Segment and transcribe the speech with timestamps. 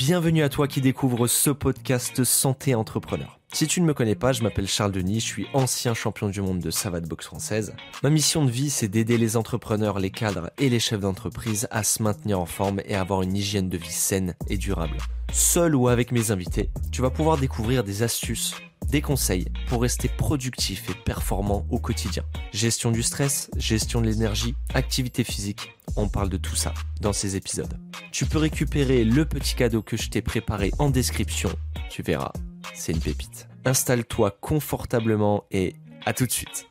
[0.00, 3.38] Bienvenue à toi qui découvre ce podcast Santé Entrepreneur.
[3.52, 6.40] Si tu ne me connais pas, je m'appelle Charles Denis, je suis ancien champion du
[6.40, 7.74] monde de savate boxe française.
[8.02, 11.82] Ma mission de vie, c'est d'aider les entrepreneurs, les cadres et les chefs d'entreprise à
[11.82, 14.96] se maintenir en forme et avoir une hygiène de vie saine et durable.
[15.34, 18.54] Seul ou avec mes invités, tu vas pouvoir découvrir des astuces,
[18.88, 22.24] des conseils pour rester productif et performant au quotidien.
[22.52, 27.36] Gestion du stress, gestion de l'énergie, activité physique, on parle de tout ça dans ces
[27.36, 27.72] épisodes.
[28.12, 31.50] Tu peux récupérer le petit cadeau que je t'ai préparé en description.
[31.90, 32.32] Tu verras,
[32.74, 33.48] c'est une pépite.
[33.64, 35.74] Installe-toi confortablement et
[36.06, 36.70] à tout de suite.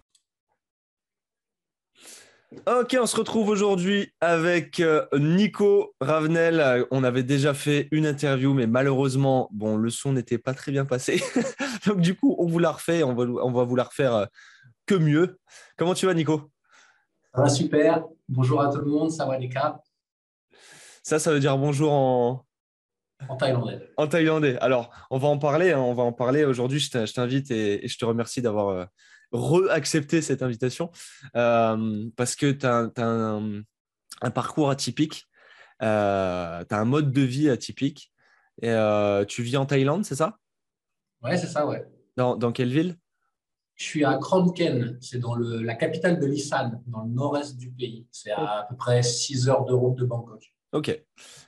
[2.65, 6.85] Ok, on se retrouve aujourd'hui avec euh, Nico Ravenel.
[6.89, 10.83] On avait déjà fait une interview, mais malheureusement, bon, le son n'était pas très bien
[10.83, 11.21] passé.
[11.85, 14.25] Donc du coup, on vous la refait, on va, on va vous la refaire euh,
[14.87, 15.39] que mieux.
[15.77, 16.49] Comment tu vas, Nico?
[17.35, 18.03] Ça va super.
[18.31, 19.81] Bonjour à tout le monde, ça va les cas?
[21.01, 22.45] Ça, ça veut dire bonjour en,
[23.27, 23.91] en thaïlandais.
[23.97, 24.55] En thaïlandais.
[24.59, 25.71] Alors, on va en parler.
[25.71, 26.79] Hein, on va en parler aujourd'hui.
[26.79, 28.85] Je t'invite et, je te remercie d'avoir euh,
[29.31, 30.91] re-accepté cette invitation
[31.35, 33.63] euh, parce que tu as, un,
[34.29, 35.25] parcours atypique.
[35.81, 38.13] Euh, tu as un mode de vie atypique.
[38.61, 38.75] Et,
[39.27, 40.37] tu vis en Thaïlande, c'est ça?
[41.23, 41.83] Ouais, c'est ça, ouais.
[42.15, 42.95] Dans, dans, quelle ville?
[43.79, 44.97] Je suis à Kronken.
[44.99, 48.05] C'est dans le, la capitale de l'Isan, dans le nord-est du pays.
[48.11, 50.43] C'est à, à peu près 6 heures de route de Bangkok.
[50.73, 50.89] Ok.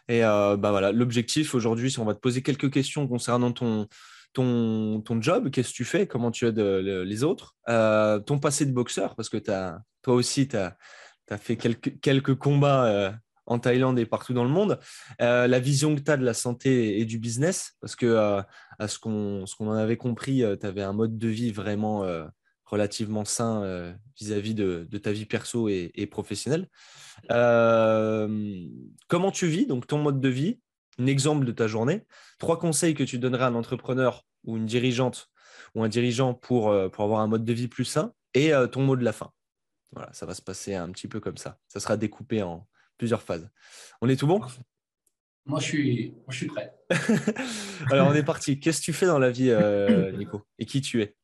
[0.07, 3.87] Et euh, bah voilà, l'objectif aujourd'hui, c'est on va te poser quelques questions concernant ton,
[4.33, 8.65] ton, ton job, qu'est-ce que tu fais, comment tu aides les autres, euh, ton passé
[8.65, 10.75] de boxeur, parce que as, toi aussi, tu as,
[11.37, 13.11] fait quelques, quelques combats euh,
[13.45, 14.79] en Thaïlande et partout dans le monde,
[15.19, 18.15] la vision que tu as de la santé et du business, parce que
[18.79, 22.05] à ce qu'on en avait compris, tu avais un mode de vie vraiment
[22.71, 26.67] relativement sain euh, vis-à-vis de, ta vie perso et, professionnelle.
[27.29, 28.67] Euh,
[29.07, 30.59] comment tu vis, donc ton mode de vie,
[30.97, 32.05] un exemple de ta journée,
[32.39, 35.29] trois conseils que tu donnerais à un entrepreneur ou une dirigeante
[35.75, 38.81] ou un dirigeant pour, euh, pour avoir un mode de vie plus sain et ton
[38.81, 39.31] mot de la fin.
[39.91, 41.57] Voilà, ça va se passer un petit peu comme ça.
[41.67, 42.65] Ça sera découpé en
[43.01, 43.49] plusieurs phases.
[43.99, 44.39] On est tout bon?
[45.47, 46.71] Moi je, suis, moi, je suis prêt.
[47.89, 48.59] Alors, on est parti.
[48.59, 49.51] Qu'est-ce que tu fais dans la vie,
[50.19, 50.43] Nico?
[50.59, 51.15] Et qui tu es?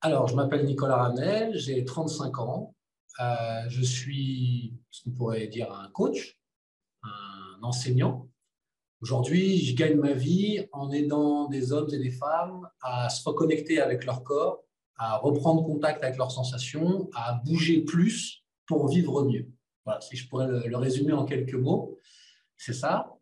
[0.00, 2.74] Alors, je m'appelle Nicolas Ramel, j'ai 35 ans.
[3.20, 6.36] Euh, je suis ce qu'on pourrait dire un coach,
[7.04, 8.28] un enseignant.
[9.02, 13.80] Aujourd'hui, je gagne ma vie en aidant des hommes et des femmes à se reconnecter
[13.80, 14.64] avec leur corps,
[14.96, 19.48] à reprendre contact avec leurs sensations, à bouger plus pour vivre mieux.
[19.84, 21.98] Voilà, si je pourrais le, résumer en quelques mots,
[22.56, 23.12] c'est ça.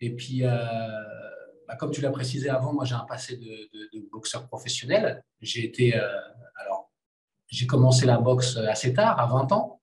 [0.00, 0.56] Et puis, euh,
[1.66, 5.24] bah, comme tu l'as précisé avant, moi j'ai un passé de, boxeur professionnel.
[5.40, 6.20] J'ai été, euh,
[6.60, 6.92] alors,
[7.48, 9.80] j'ai commencé la boxe assez tard, à 20 ans.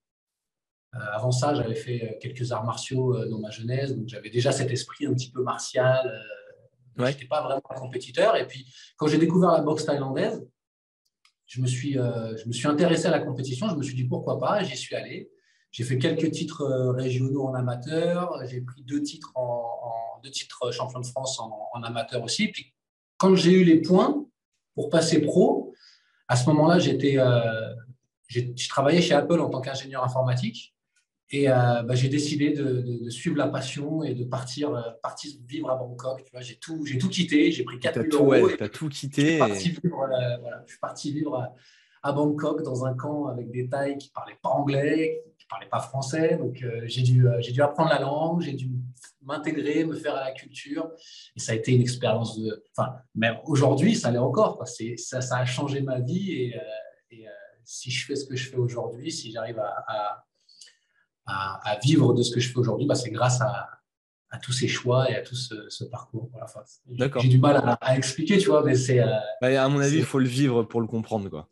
[0.95, 4.71] Euh, avant ça, j'avais fait quelques arts martiaux dans ma jeunesse, donc j'avais déjà cet
[4.71, 6.09] esprit un petit peu martial.
[6.97, 8.35] Je n'étais pas vraiment un compétiteur.
[8.37, 10.45] Et puis, quand j'ai découvert la boxe thaïlandaise,
[11.45, 13.67] je me, suis, je me suis intéressé à la compétition.
[13.69, 15.29] Je me suis dit pourquoi pas, j'y suis allé.
[15.71, 18.35] J'ai fait quelques titres régionaux en amateur.
[18.45, 19.71] J'ai pris deux titres en
[20.21, 22.47] deux titres champion de France en, amateur aussi.
[22.49, 22.73] Puis
[23.17, 24.25] quand j'ai eu les points
[24.75, 25.73] pour passer pro,
[26.27, 27.73] à ce moment-là, j'étais, euh,
[28.27, 30.75] je travaillais chez Apple en tant qu'ingénieur informatique.
[31.33, 35.69] Et euh, bah, j'ai décidé de, suivre la passion et de partir, euh, partir vivre
[35.69, 36.25] à Bangkok.
[36.25, 37.51] Tu vois, j'ai tout, j'ai tout quitté.
[37.51, 38.31] J'ai pris 4 000 euros.
[38.31, 39.21] Ouais, tu as tout quitté.
[39.21, 41.53] Je suis, parti vivre, voilà, je suis parti vivre
[42.03, 45.23] à, Bangkok dans un camp avec des Thaïs qui ne parlaient pas anglais,
[45.59, 46.38] qui ne parlaient pas français.
[46.38, 48.41] Donc, j'ai, dû, j'ai dû apprendre la langue.
[48.41, 48.72] J'ai dû
[49.22, 50.89] m'intégrer, me faire à la culture.
[51.35, 52.63] Et ça a été une expérience de.
[52.75, 54.66] Enfin, même aujourd'hui, ça l'est encore.
[54.97, 56.31] Ça, ça a changé ma vie.
[56.31, 56.59] Et, euh,
[57.13, 57.29] euh,
[57.63, 60.25] si je fais ce que je fais aujourd'hui, si j'arrive à,
[61.25, 63.67] à, vivre de ce que je fais aujourd'hui, bah, c'est grâce à,
[64.41, 66.31] tous ces choix et à tout ce, parcours.
[67.19, 69.01] J'ai du mal à, expliquer, tu vois, mais c'est.
[69.01, 71.47] Euh, bah, à mon avis, il faut le vivre pour le comprendre, quoi.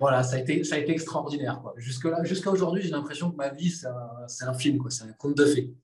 [0.00, 1.60] Voilà, ça a été, ça a été extraordinaire.
[1.76, 5.44] Jusqu'à aujourd'hui, j'ai l'impression que ma vie, c'est un, un, film, c'est un conte de
[5.44, 5.74] fées.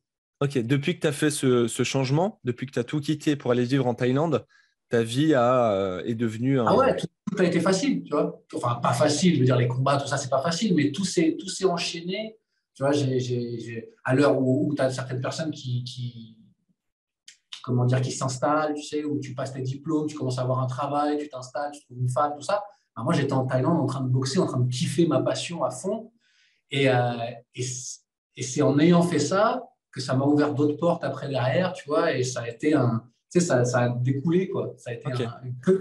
[0.40, 3.50] Ok, depuis que tu as fait ce, changement, depuis que tu as tout quitté pour
[3.50, 4.46] aller vivre en Thaïlande,
[4.88, 6.60] ta vie a, euh, est devenue.
[6.60, 6.66] Un...
[6.66, 7.06] Ah ouais, tout,
[7.38, 8.40] a été facile, tu vois.
[8.54, 11.04] Enfin, pas facile, je veux dire, les combats, tout ça, c'est pas facile, mais tout
[11.04, 12.36] s'est enchaîné.
[12.74, 12.92] Tu vois,
[14.04, 16.36] à l'heure où, tu as certaines personnes qui, qui
[17.64, 20.60] comment dire, qui s'installent, tu sais, où tu passes tes diplômes, tu commences à avoir
[20.60, 22.62] un travail, tu t'installes, tu trouves une femme, tout ça.
[22.96, 25.70] Moi, j'étais en Thaïlande en train de boxer, en train de kiffer ma passion à
[25.70, 26.12] fond.
[26.70, 27.12] Et, euh,
[27.54, 27.64] et,
[28.36, 31.88] et c'est en ayant fait ça que ça m'a ouvert d'autres portes après derrière, tu
[31.88, 34.74] vois, et ça a été un, tu sais, ça, ça a découlé, quoi.
[34.76, 35.08] Ça a été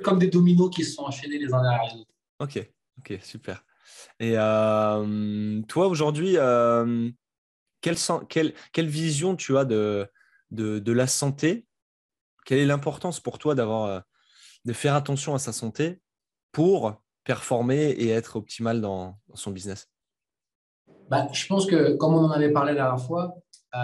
[0.03, 2.11] comme des dominos qui se sont enchaînés les uns derrière les autres.
[2.39, 2.69] Ok,
[2.99, 3.65] ok, super.
[4.19, 7.09] Et euh, toi, aujourd'hui, euh,
[7.81, 7.97] quelle,
[8.29, 10.07] quelle, quelle, vision tu as de,
[10.51, 11.65] de, de, la santé?
[12.45, 14.03] Quelle est l'importance pour toi d'avoir
[14.65, 16.01] de faire attention à sa santé
[16.51, 19.87] pour performer et être optimal dans, son business?
[21.09, 23.35] Bah, Je pense que, comme on en avait parlé la dernière fois,
[23.75, 23.79] euh,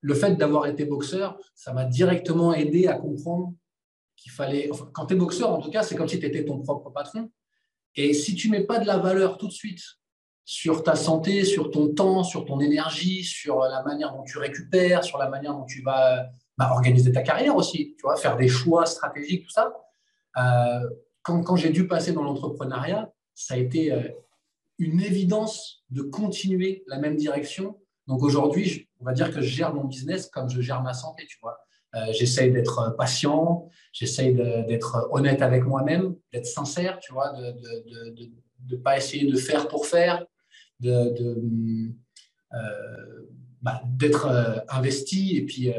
[0.00, 3.54] le fait d'avoir été boxeur, ça m'a directement aidé à comprendre
[4.16, 4.70] qu'il fallait.
[4.92, 7.30] quand tu es boxeur, en tout cas, c'est comme si tu étais ton propre patron.
[7.96, 9.80] Et si tu mets pas de la valeur tout de suite
[10.44, 15.04] sur ta santé, sur ton temps, sur ton énergie, sur la manière dont tu récupères,
[15.04, 16.26] sur la manière dont tu vas
[16.58, 19.72] bah, organiser ta carrière aussi, tu vois, faire des choix stratégiques, tout ça.
[20.36, 20.90] Euh,
[21.24, 24.02] quand, j'ai dû passer dans l'entrepreneuriat, ça a été euh,
[24.78, 27.80] une évidence de continuer la même direction.
[28.06, 31.26] Donc aujourd'hui, on va dire que je gère mon business comme je gère ma santé,
[31.26, 31.58] tu vois.
[31.94, 37.52] Euh, j'essaye d'être patient, j'essaye d'être honnête avec moi-même, d'être sincère, tu vois, de
[38.10, 38.26] ne
[38.58, 40.26] de, pas essayer de faire pour faire,
[40.84, 41.94] euh,
[43.62, 45.36] bah, d'être investi.
[45.36, 45.70] Et puis,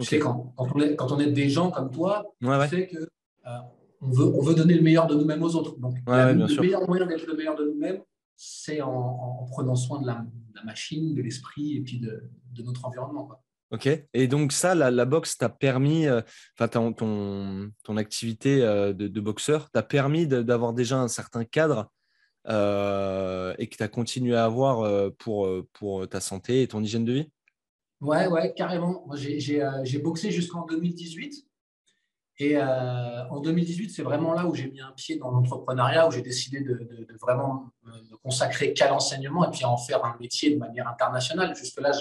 [0.00, 2.88] tu sais, quand, quand, on est, quand on est des gens comme toi, tu sais
[2.88, 3.08] que
[4.06, 5.78] on veut, on veut donner le meilleur de nous-mêmes aux autres.
[5.78, 8.00] Donc, le meilleur moyen d'être le meilleur de nous-mêmes,
[8.36, 10.24] c'est en, prenant soin de la,
[10.64, 12.30] machine, de l'esprit et puis de,
[12.62, 13.28] notre environnement.
[13.72, 13.88] Ok.
[14.14, 16.20] Et donc ça, la, boxe t'a permis, euh,
[16.58, 21.90] enfin ton, ton, activité euh, de, boxeur t'a permis d'avoir déjà un certain cadre
[22.48, 27.04] euh, et que tu as continué à avoir pour, pour ta santé et ton hygiène
[27.04, 27.30] de vie?
[28.00, 29.08] Ouais, ouais, carrément.
[29.14, 31.45] J'ai boxé jusqu'en 2018.
[32.38, 36.10] Et euh, en 2018, c'est vraiment là où j'ai mis un pied dans l'entrepreneuriat, où
[36.10, 40.54] j'ai décidé de, vraiment me consacrer qu'à l'enseignement et puis à en faire un métier
[40.54, 41.56] de manière internationale.
[41.56, 41.92] Jusque-là,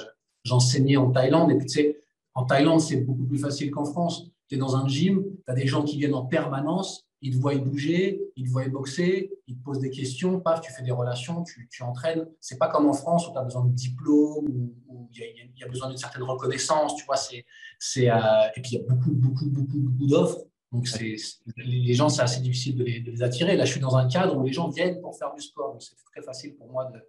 [0.43, 1.51] j'enseignais en Thaïlande.
[1.51, 2.01] Et puis, tu sais,
[2.33, 4.29] en Thaïlande, c'est beaucoup plus facile qu'en France.
[4.49, 7.41] Tu es dans un gym, tu as des gens qui viennent en permanence, ils te
[7.41, 10.91] voient bouger, ils te voient boxer, ils te posent des questions, paf, tu fais des
[10.91, 12.27] relations, tu, tu entraînes.
[12.39, 14.45] C'est pas comme en France où tu as besoin de diplôme,
[14.88, 17.15] où il y, a besoin d'une certaine reconnaissance, tu vois.
[17.15, 17.45] C'est,
[17.79, 18.17] c'est, euh,
[18.56, 20.41] et puis il y a beaucoup, beaucoup, beaucoup, beaucoup d'offres.
[20.71, 21.15] Donc c'est,
[21.57, 23.56] les gens, c'est assez difficile de les, attirer.
[23.56, 25.71] Là, je suis dans un cadre où les gens viennent pour faire du sport.
[25.71, 27.00] Donc c'est très facile pour moi de,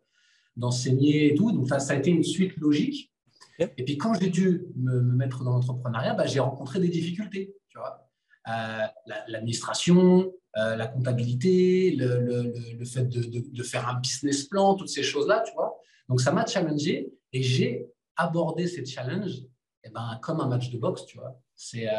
[0.57, 1.51] d'enseigner et tout.
[1.53, 3.13] Donc ça, ça, a été une suite logique.
[3.59, 7.55] Et puis quand j'ai dû me, mettre dans l'entrepreneuriat, bah, j'ai rencontré des difficultés.
[7.69, 8.06] Tu vois.
[8.49, 8.87] Euh,
[9.27, 15.53] l'administration, euh, la comptabilité, le, fait de, faire un business plan, toutes ces choses-là, tu
[15.55, 15.77] vois.
[16.09, 19.43] Donc, ça m'a challengé et j'ai abordé ces challenges
[19.83, 21.41] eh ben, comme un match de boxe, tu vois.
[21.57, 21.93] C'est euh,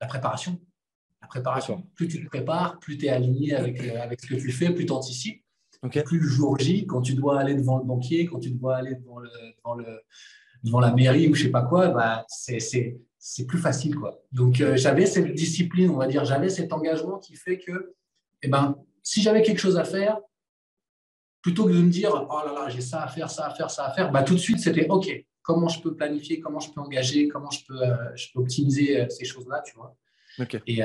[0.00, 0.60] la préparation.
[1.20, 1.86] La préparation.
[1.94, 4.86] Plus tu te prépares, plus tu es aligné avec, avec ce que tu fais, plus
[4.86, 5.44] tu anticipes.
[6.04, 8.94] Plus le jour J, quand tu dois aller devant le banquier, quand tu dois aller
[8.96, 10.00] devant, le, devant, le,
[10.62, 13.94] devant la mairie ou je sais pas quoi, bah, c'est c'est plus facile.
[13.94, 14.20] Quoi.
[14.32, 17.94] Donc, euh, j'avais cette discipline, on va dire, j'avais cet engagement qui fait que,
[18.42, 20.18] eh ben, si j'avais quelque chose à faire,
[21.40, 23.70] plutôt que de me dire, oh là là, j'ai ça à faire, ça à faire,
[23.70, 25.08] ça à faire, bah, tout de suite, c'était OK,
[25.40, 29.00] comment je peux planifier, comment je peux engager, comment je peux, euh, je peux optimiser
[29.00, 29.96] euh, ces choses-là, tu vois.
[30.66, 30.80] Et,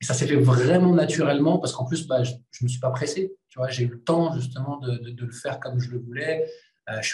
[0.00, 3.32] ça s'est fait vraiment naturellement parce qu'en plus, bah, je ne me suis pas pressé.
[3.48, 6.48] Tu vois, j'ai eu le temps justement de, de, le faire comme je le voulais.
[6.90, 7.08] Euh, je,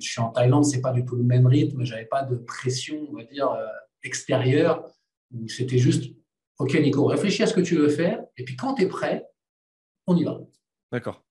[0.00, 1.84] suis en Thaïlande, c'est pas du tout le même rythme.
[1.84, 3.66] J'avais pas de pression, on va dire, euh,
[4.02, 4.88] extérieure.
[5.46, 6.12] C'était juste,
[6.58, 8.20] OK, Nico, réfléchis à ce que tu veux faire.
[8.36, 9.24] Et puis quand tu es prêt,
[10.06, 10.38] on y va.
[10.90, 11.22] D'accord.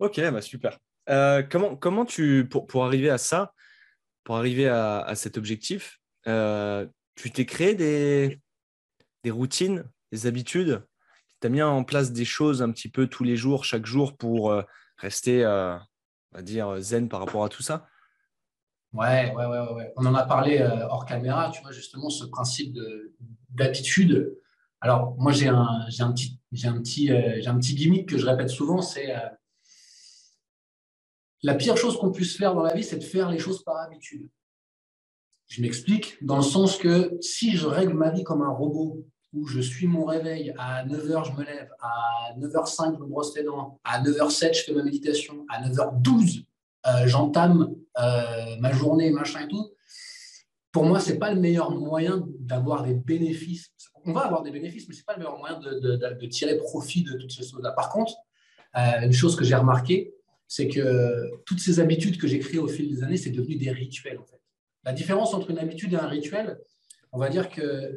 [0.00, 0.78] Ok, bah super.
[1.10, 3.52] Euh, comment, comment tu, pour, pour, arriver à ça,
[4.24, 8.40] pour arriver à, à cet objectif, tu t'es créé des,
[9.24, 10.84] des routines, des habitudes
[11.40, 14.16] Tu as mis en place des choses un petit peu tous les jours, chaque jour
[14.16, 14.54] pour
[14.98, 15.44] rester
[16.32, 17.88] on va dire, zen par rapport à tout ça
[18.94, 19.92] Ouais, ouais, ouais, ouais.
[19.96, 22.74] On en a parlé euh, hors caméra, tu vois, justement, ce principe
[23.50, 24.34] d'habitude.
[24.80, 25.66] Alors, moi, j'ai un,
[25.98, 29.28] un, petit, un, euh, un petit gimmick que je répète souvent, c'est euh,
[31.42, 33.76] la pire chose qu'on puisse faire dans la vie, c'est de faire les choses par
[33.76, 34.28] habitude.
[35.48, 39.46] Je m'explique, dans le sens que si je règle ma vie comme un robot, où
[39.46, 43.42] je suis mon réveil, à 9h, je me lève, à 9h05, je me brosse les
[43.42, 46.44] dents, à 9h07, je fais ma méditation, à 9h12,
[46.86, 49.70] euh, j'entame euh, ma journée, machin et tout.
[50.72, 53.72] Pour moi, ce n'est pas le meilleur moyen d'avoir des bénéfices.
[54.04, 57.02] On va avoir des bénéfices, mais ce n'est pas le meilleur moyen de, tirer profit
[57.02, 57.72] de toutes ces choses-là.
[57.72, 58.14] Par contre,
[58.76, 60.14] euh, une chose que j'ai remarqué,
[60.46, 63.70] c'est que toutes ces habitudes que j'ai créées au fil des années, c'est devenu des
[63.70, 64.18] rituels.
[64.18, 64.40] En fait.
[64.84, 66.58] La différence entre une habitude et un rituel,
[67.12, 67.94] on va dire que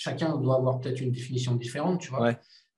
[0.00, 2.32] chacun doit avoir peut-être une définition différente, tu vois.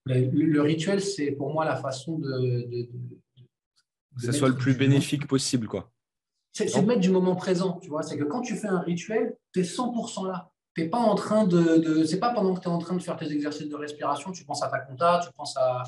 [0.06, 2.88] Le, rituel, c'est pour moi la façon de.
[4.16, 5.92] que ce soit le plus bénéfique possible, quoi.
[6.52, 8.02] C'est de mettre du moment présent, tu vois.
[8.02, 10.50] C'est que quand tu fais un rituel, tu es 100% là.
[10.74, 11.78] Tu pas en train de.
[11.78, 14.32] de c'est pas pendant que tu es en train de faire tes exercices de respiration,
[14.32, 15.84] tu penses à ta compta, tu penses à,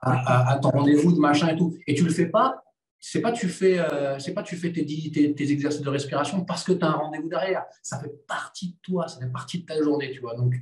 [0.00, 1.76] à, ton rendez-vous de machin et tout.
[1.86, 2.62] Et tu le fais pas
[3.00, 4.82] c'est pas tu fais, euh, c'est pas tu fais tes,
[5.52, 7.64] exercices de respiration parce que tu as un rendez-vous derrière.
[7.82, 10.34] Ça fait partie de toi, ça fait partie de ta journée, tu vois.
[10.34, 10.54] Donc,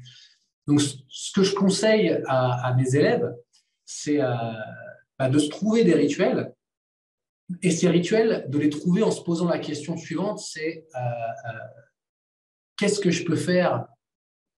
[0.67, 3.35] donc ce que je conseille à, mes élèves,
[3.85, 4.35] c'est euh,
[5.19, 6.53] bah, de se trouver des rituels.
[7.63, 11.51] Et ces rituels, de les trouver en se posant la question suivante, c'est euh,
[12.77, 13.87] qu'est-ce que je peux faire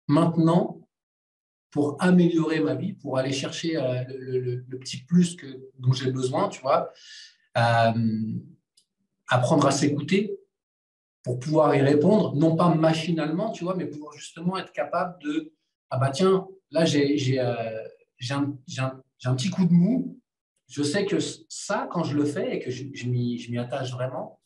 [0.08, 0.88] maintenant
[1.70, 3.74] pour améliorer ma vie, pour aller chercher
[4.08, 5.46] le, petit plus que,
[5.78, 6.90] dont j'ai besoin, tu vois
[9.28, 10.38] apprendre à s'écouter
[11.22, 15.52] pour pouvoir y répondre, non pas machinalement, tu vois, mais pour justement être capable de
[15.90, 17.84] ah bah tiens, là j'ai euh,
[18.30, 18.54] un,
[19.24, 20.20] un, petit coup de mou,
[20.68, 21.16] je sais que
[21.48, 24.37] ça, quand je le fais et que je m'y attache vraiment,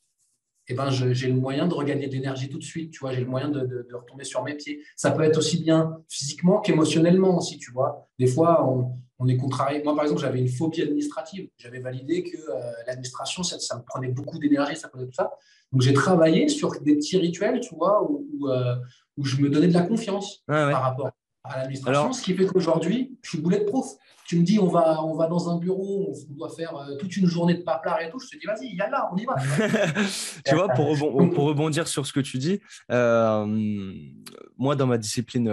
[0.69, 3.21] eh ben, j'ai le moyen de regagner de l'énergie tout de suite, tu vois, j'ai
[3.21, 4.83] le moyen de, de, retomber sur mes pieds.
[4.97, 8.09] Ça peut être aussi bien physiquement qu'émotionnellement aussi, tu vois.
[8.19, 9.83] Des fois, on, on est contrarié.
[9.83, 11.49] Moi, par exemple, j'avais une phobie administrative.
[11.57, 15.31] J'avais validé que euh, l'administration, ça, ça, me prenait beaucoup d'énergie, ça prenait tout ça.
[15.73, 18.77] Donc, j'ai travaillé sur des petits rituels, tu vois, où, où, euh,
[19.23, 21.11] je me donnais de la confiance par rapport
[21.45, 23.87] à l'administration, ce qui fait qu'aujourd'hui, je suis boulet de prof.
[24.27, 27.17] Tu me dis, on va, on va dans un bureau, on doit faire euh, toute
[27.17, 28.21] une journée de paplard et tout.
[28.21, 29.35] Je te dis, vas-y, y a là, on y va.
[30.47, 35.53] tu vois, pour, pour, rebondir sur ce que tu dis, moi, dans ma discipline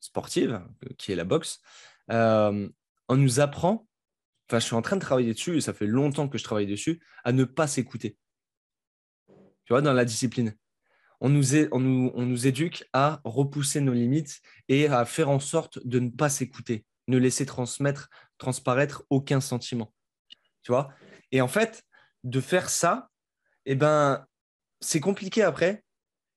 [0.00, 0.62] sportive,
[0.96, 1.60] qui est la boxe,
[2.08, 3.86] on nous apprend,
[4.48, 6.66] enfin, je suis en train de travailler dessus, et ça fait longtemps que je travaille
[6.66, 8.16] dessus, à ne pas s'écouter.
[9.64, 10.54] Tu vois, dans la discipline.
[11.20, 16.28] On nous, éduque à repousser nos limites et à faire en sorte de ne pas
[16.28, 19.92] s'écouter, ne laisser transmettre, transparaître aucun sentiment.
[20.62, 20.90] Tu vois?
[21.32, 21.84] Et en fait,
[22.24, 23.10] de faire ça,
[23.66, 24.26] eh ben,
[24.80, 25.84] c'est compliqué après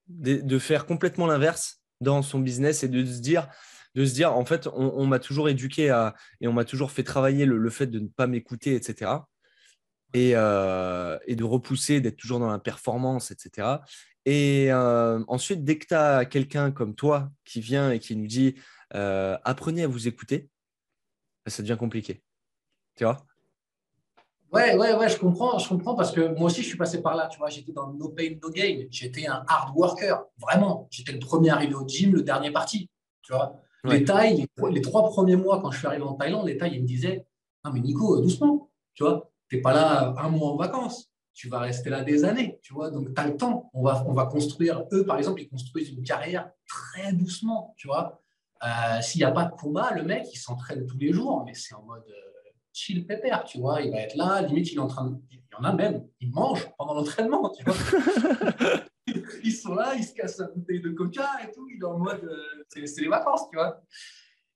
[0.07, 3.47] de, faire complètement l'inverse dans son business et de se dire,
[3.95, 5.87] de se dire, en fait, on, m'a toujours éduqué
[6.39, 9.11] et on m'a toujours fait travailler le, fait de ne pas m'écouter, etc.
[10.35, 13.67] Euh, et, de repousser, d'être toujours dans la performance, etc.
[14.25, 18.27] Et euh, ensuite, dès que tu as quelqu'un comme toi qui vient et qui nous
[18.27, 18.55] dit
[18.93, 20.49] euh, apprenez à vous écouter,
[21.45, 22.23] bah, ça devient compliqué.
[22.95, 23.17] Tu vois?
[24.51, 27.15] Ouais, ouais, ouais, je comprends, je comprends parce que moi aussi, je suis passé par
[27.15, 27.27] là.
[27.27, 28.85] Tu vois, j'étais dans no pain, no gain.
[28.89, 30.87] J'étais un hard worker, vraiment.
[30.89, 32.89] J'étais le premier arrivé au gym, le dernier parti.
[33.21, 36.57] Tu vois, les tailles, les, trois premiers mois, quand je suis arrivé en Thaïlande, les
[36.57, 37.25] tailles, ils me disaient
[37.65, 41.49] Non, mais Nico, doucement, tu vois, tu n'es pas là un mois en vacances, tu
[41.49, 43.69] vas rester là des années, tu vois, donc tu as le temps.
[43.75, 47.87] On va, on va construire, eux, par exemple, ils construisent une carrière très doucement, tu
[47.87, 48.23] vois.
[48.63, 51.53] Euh, s'il n'y a pas de combat, le mec, il s'entraîne tous les jours, mais
[51.53, 53.81] c'est en mode euh, chill pépère, tu vois.
[53.81, 55.15] Il va être là, limite, il est en train de.
[55.29, 57.75] Il y en a même, il mange pendant l'entraînement, tu vois.
[59.43, 61.99] ils sont là, ils se cassent la bouteille de coca et tout, ils sont en
[61.99, 63.79] mode, euh, c'est les vacances, tu vois.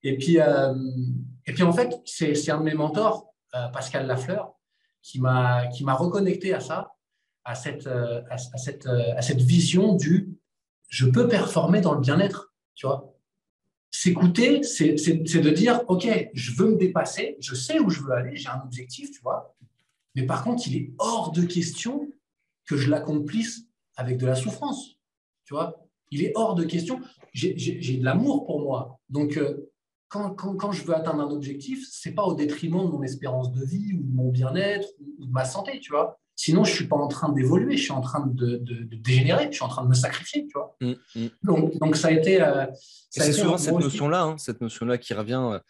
[0.02, 3.32] Et puis, et puis en fait, c'est un de mes mentors,
[3.72, 4.52] Pascal Lafleur,
[5.02, 6.94] qui m'a reconnecté à ça,
[7.44, 10.38] à cette, à, cette, à cette vision du
[10.92, 13.16] je peux performer dans le bien-être, tu vois.
[13.90, 18.36] S'écouter, c'est de dire, OK, je veux me dépasser, je sais où je veux aller,
[18.36, 19.56] j'ai un objectif, tu vois.
[20.14, 22.12] Mais par contre, il est hors de question
[22.66, 23.62] que je l'accomplisse
[23.96, 24.98] avec de la souffrance.
[25.46, 27.00] Tu vois, il est hors de question.
[27.32, 29.00] J'ai de l'amour pour moi.
[29.08, 29.71] Donc, euh,
[30.12, 33.64] quand, quand, je veux atteindre un objectif, c'est pas au détriment de mon espérance de
[33.64, 36.18] vie ou de mon bien-être ou, de ma santé, tu vois.
[36.36, 39.56] Sinon, je suis pas en train d'évoluer, je suis en train de, de, dégénérer, je
[39.56, 40.76] suis en train de me sacrifier, tu vois.
[40.82, 41.28] Mm, mm.
[41.44, 42.42] Donc, donc, ça a été.
[42.42, 42.66] Euh,
[43.08, 45.60] c'est souvent cette notion-là, hein, cette notion-là qui revient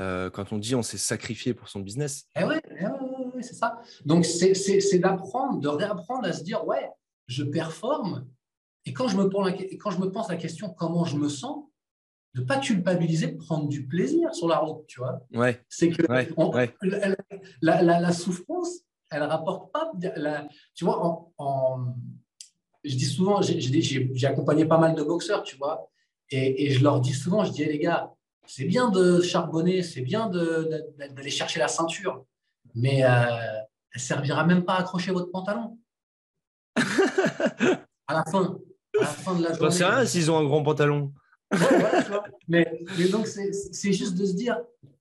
[0.00, 2.24] euh, quand on dit on s'est sacrifié pour son business.
[2.38, 3.78] Eh ouais, eh ouais c'est ça.
[4.06, 6.88] Donc, c'est d'apprendre, de réapprendre à se dire ouais,
[7.26, 8.26] je performe.
[8.86, 11.28] Et quand je me, pense la, quand je me pense la question comment je me
[11.28, 11.64] sens,
[12.36, 15.22] de pas culpabiliser, de prendre du plaisir sur la route, tu vois.
[15.32, 15.58] Ouais.
[15.70, 16.02] C'est que
[17.62, 19.90] La, la, souffrance, elle rapporte pas.
[20.16, 21.94] La, tu vois, en,
[22.84, 25.88] je dis souvent, j'ai accompagné pas mal de boxeurs, tu vois,
[26.28, 28.12] et, et, je leur dis souvent, je dis, les gars,
[28.46, 32.26] c'est bien de charbonner, c'est bien d'aller chercher la ceinture,
[32.74, 33.08] mais euh,
[33.92, 35.78] elle servira même pas à accrocher votre pantalon
[36.76, 38.58] à la fin,
[38.98, 39.70] à la fin de la journée.
[39.70, 41.14] C'est rien s'ils ont un grand pantalon.
[42.48, 42.66] Mais,
[43.10, 44.58] donc, c'est juste de se dire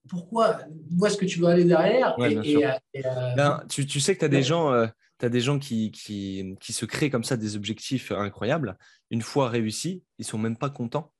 [0.08, 0.60] pourquoi,
[0.98, 4.20] où est-ce que tu veux aller derrière et, euh, euh, ben, tu, tu, sais que
[4.20, 4.88] tu as des gens, euh,
[5.22, 8.78] as des gens qui, qui, qui, se créent comme ça des objectifs incroyables.
[9.10, 11.12] Une fois réussis, ils sont même pas contents.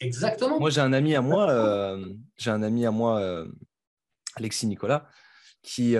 [0.00, 0.60] Exactement.
[0.60, 1.98] Moi, j'ai un ami à moi,
[2.36, 3.44] j'ai un ami à moi,
[4.36, 5.08] Alexis Nicolas,
[5.62, 5.96] qui,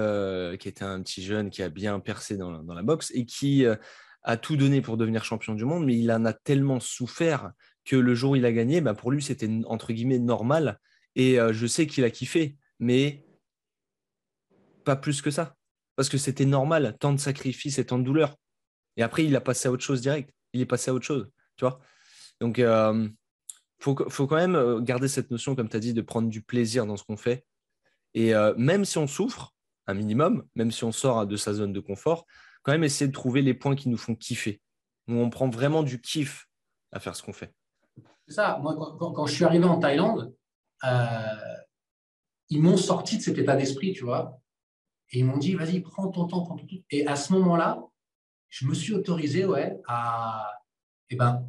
[0.61, 3.66] qui était un petit jeune qui a bien percé dans, dans la boxe et qui
[4.23, 7.50] a tout donné pour devenir champion du monde, mais il en a tellement souffert
[7.88, 10.78] que le jour où il a gagné, bah pour lui, c'était entre guillemets normal.
[11.16, 13.25] Et euh, je sais qu'il a kiffé, mais
[14.85, 15.57] pas plus que ça.
[15.97, 18.37] parce que c'était normal, tant de sacrifices et tant de douleurs.
[18.97, 20.30] Et après, il a passé à autre chose direct.
[20.52, 21.28] Il est passé à autre chose.
[22.40, 23.09] Donc, il euh,
[23.80, 26.87] faut, quand même euh, garder cette notion, comme tu as dit, de prendre du plaisir
[26.87, 27.45] dans ce qu'on fait.
[28.14, 29.54] Et euh, même si on souffre,
[29.87, 32.26] un minimum, même si on sort de sa zone de confort,
[32.62, 34.61] quand même essayer de trouver les points qui nous font kiffer,
[35.09, 36.47] où on prend vraiment du kiff
[36.92, 37.52] à faire ce qu'on fait.
[38.28, 38.58] C'est ça.
[38.62, 40.35] Moi, quand, je suis arrivé en Thaïlande,
[42.50, 44.40] ils m'ont sorti de cet état d'esprit, tu vois.
[45.11, 46.76] Et ils m'ont dit, vas-y, prends ton temps, prends ton temps.
[46.90, 47.82] Et à ce moment-là,
[48.49, 50.52] je me suis autorisé ouais, à.
[51.11, 51.49] Eh ben,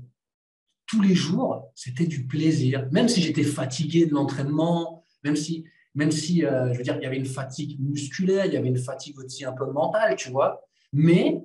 [0.86, 2.88] tous les jours, c'était du plaisir.
[2.91, 7.03] Même si j'étais fatigué de l'entraînement, même si, même si euh, je veux dire, il
[7.03, 10.31] y avait une fatigue musculaire, il y avait une fatigue aussi un peu mentale, tu
[10.31, 10.62] vois.
[10.93, 11.43] Mais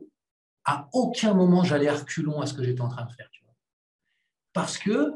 [0.64, 3.54] à aucun moment, j'allais reculons à ce que j'étais en train de faire, tu vois.
[4.52, 5.12] Parce que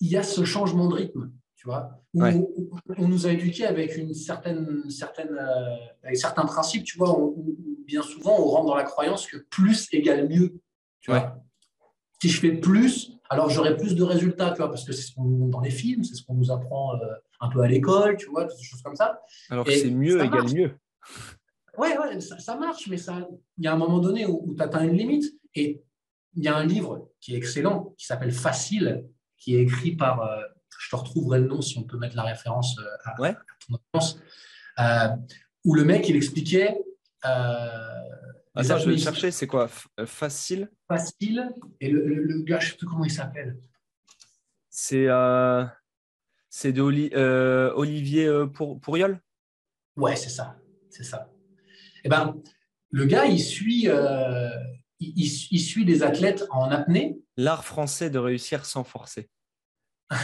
[0.00, 1.30] il y a ce changement de rythme
[1.60, 1.90] tu vois.
[2.14, 7.14] On, nous a éduqués avec une certaine, certaine, euh, avec certains principes, tu vois.
[7.86, 10.58] bien souvent, on rentre dans la croyance que plus égale mieux,
[11.02, 11.36] tu vois.
[12.22, 15.14] Si je fais plus, alors j'aurai plus de résultats, tu vois, parce que c'est ce
[15.14, 17.06] qu'on nous dans les films, c'est ce qu'on nous apprend euh,
[17.40, 19.20] un peu à l'école, tu vois, des choses comme ça.
[19.50, 20.72] Alors que c'est mieux égale mieux.
[21.76, 23.28] Ouais, ouais, ça, marche, mais ça,
[23.58, 25.30] il y a un moment donné où, tu atteins une limite.
[25.54, 25.82] Et
[26.36, 29.04] il y a un livre qui est excellent, qui s'appelle Facile,
[29.40, 30.42] qui est écrit par euh,
[30.78, 33.34] je te retrouverai le nom si on peut mettre la référence euh, à, ouais.
[33.68, 34.00] ton
[34.78, 35.08] euh,
[35.64, 36.78] où le mec, il expliquait.
[37.22, 39.68] Attends, je vais chercher, c'est quoi?
[40.06, 40.70] Facile?
[40.88, 41.50] Facile.
[41.80, 43.58] Et le, gars, je ne sais plus comment il s'appelle.
[44.70, 45.64] C'est euh,
[46.64, 49.20] de Olivier pour, Pourriol?
[49.96, 50.56] Ouais, c'est ça.
[50.88, 51.30] C'est ça.
[52.04, 52.40] Eh ben,
[52.90, 53.86] le gars, il suit,
[55.00, 57.18] il, il, suit des athlètes en apnée.
[57.36, 59.28] L'art français de réussir sans forcer.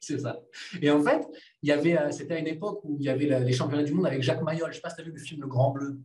[0.00, 0.40] c'est ça.
[0.80, 1.26] Et en fait,
[1.62, 3.92] il y avait, euh, c'était à une époque où il y avait les championnats du
[3.92, 4.66] monde avec Jacques Mayol.
[4.66, 5.98] Je ne sais pas si tu as vu le film Le Grand Bleu.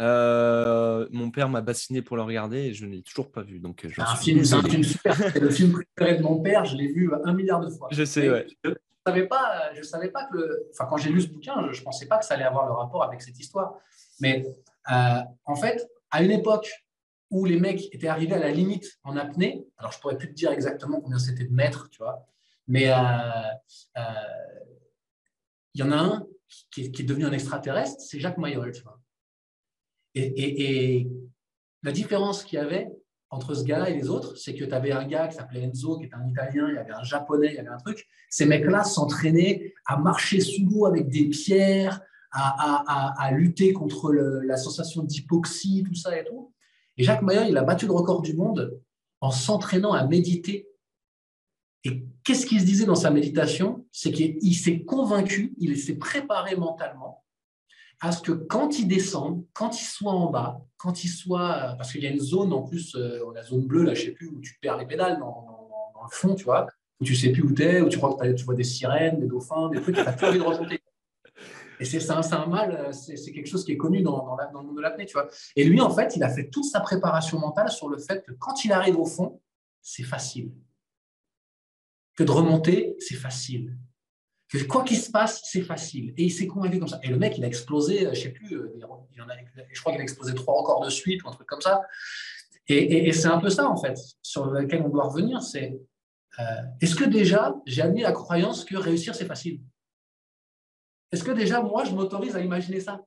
[0.00, 3.58] Euh, mon père m'a bassiné pour le regarder et je ne l'ai toujours pas vu.
[3.58, 5.14] Donc c'est un, film, un film super.
[5.16, 6.64] C'est le film préféré de mon père.
[6.64, 7.88] Je l'ai vu un milliard de fois.
[7.90, 8.46] Je sais, ouais.
[8.64, 8.74] Je ne
[9.06, 10.68] savais pas, je savais pas que le...
[10.72, 12.72] enfin, quand j'ai lu ce bouquin, je ne pensais pas que ça allait avoir le
[12.72, 13.78] rapport avec cette histoire.
[14.20, 14.46] Mais
[14.90, 16.70] euh, en fait, à une époque
[17.32, 20.34] où les mecs étaient arrivés à la limite en apnée, alors je pourrais plus te
[20.34, 22.26] dire exactement combien c'était de mètres, tu vois,
[22.68, 22.94] mais euh,
[23.96, 24.02] euh,
[25.74, 26.26] il y en a un
[26.70, 28.72] qui est, devenu un extraterrestre, c'est Jacques Mayol.
[30.14, 31.08] Et,
[31.82, 32.92] la différence qu'il y avait
[33.30, 35.98] entre ce gars et les autres, c'est que tu avais un gars qui s'appelait Enzo,
[35.98, 38.06] qui était un Italien, il y avait un Japonais, il y avait un truc.
[38.28, 45.02] Ces mecs-là s'entraînaient à marcher sous l'eau avec des pierres, à, lutter contre la sensation
[45.02, 46.52] d'hypoxie, tout ça et tout.
[46.98, 48.80] Et Jacques Mayol, il a battu le record du monde
[49.20, 50.68] en s'entraînant à méditer
[51.84, 53.86] et qu'est-ce qu'il se disait dans sa méditation?
[53.90, 57.24] C'est qu'il s'est convaincu, il s'est préparé mentalement
[58.00, 61.74] à ce que quand il descend, quand il soit en bas, quand il soit.
[61.76, 64.06] Parce qu'il y a une zone en plus, euh, la zone bleue, là, je ne
[64.06, 65.46] sais plus, où tu perds les pédales dans,
[66.02, 66.66] le fond, tu vois,
[67.00, 69.26] où tu ne sais plus où tu es, où tu tu vois des sirènes, des
[69.26, 70.81] dauphins, des trucs, tu n'as plus envie de remonter.
[71.82, 75.04] Et c'est un, mal, c'est quelque chose qui est connu dans, le monde de l'apnée,
[75.04, 75.28] tu vois.
[75.56, 78.30] Et lui, en fait, il a fait toute sa préparation mentale sur le fait que
[78.32, 79.40] quand il arrive au fond,
[79.80, 80.52] c'est facile
[82.14, 83.76] que de remonter, c'est facile.
[84.48, 86.14] Que quoi qu'il se passe, c'est facile.
[86.16, 87.00] Et il s'est convaincu comme ça.
[87.02, 89.34] Et le mec, il a explosé, euh, je ne sais plus, euh, il en a,
[89.72, 91.82] je crois qu'il a explosé trois records de suite ou un truc comme ça.
[92.68, 95.42] Et, c'est un peu ça, en fait, sur lequel on doit revenir.
[95.42, 95.80] C'est
[96.38, 96.42] euh,
[96.80, 99.60] est-ce que déjà, j'ai admis la croyance que réussir, c'est facile?
[101.12, 103.00] Est-ce que déjà, moi, je m'autorise à imaginer ça?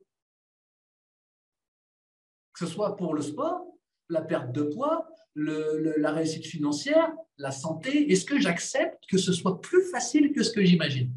[2.53, 3.65] Que ce soit pour le sport,
[4.09, 9.59] la perte de poids, la réussite financière, la santé Est-ce que j'accepte que ce soit
[9.59, 11.11] plus facile que ce que j'imagine?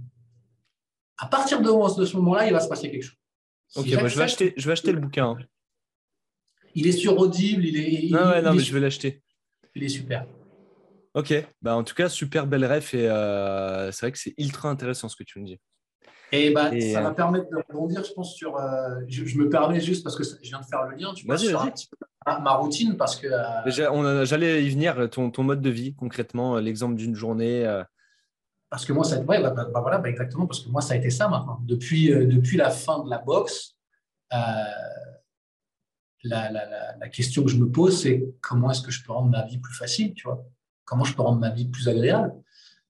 [1.19, 3.19] À partir de, ce moment-là, il va se passer quelque chose.
[3.77, 5.37] ok, je, vais acheter, je vais acheter le bouquin.
[6.75, 7.67] Il est sur Audible.
[7.67, 9.23] Il est, non, non, mais je vais l'acheter.
[9.75, 10.27] Il est super.
[11.15, 14.69] Ok, bah, en tout cas, super belle ref et euh, c'est vrai que c'est ultra
[14.71, 15.59] intéressant ce que tu me dis.
[16.33, 18.57] Et, bah, ça va euh, permettre de rebondir, je pense, sur.
[18.57, 21.39] Euh, je, me permets juste parce que je viens de faire le lien, tu vois,
[21.39, 23.27] sur un petit peu ma, routine parce que.
[23.27, 27.67] Euh, j'allais y venir, ton, ton, mode de vie, concrètement, l'exemple d'une journée.
[28.71, 30.93] Parce que moi, ça, ouais, bah, bah, bah voilà, bah, exactement, parce que moi, ça
[30.93, 31.61] a été ça maintenant.
[31.63, 33.77] Depuis, depuis la fin de la boxe,
[34.31, 34.67] la,
[36.25, 36.51] la,
[36.99, 39.59] la, question que je me pose, c'est comment est-ce que je peux rendre ma vie
[39.59, 40.45] plus facile, tu vois?
[40.85, 42.35] Comment je peux rendre ma vie plus agréable?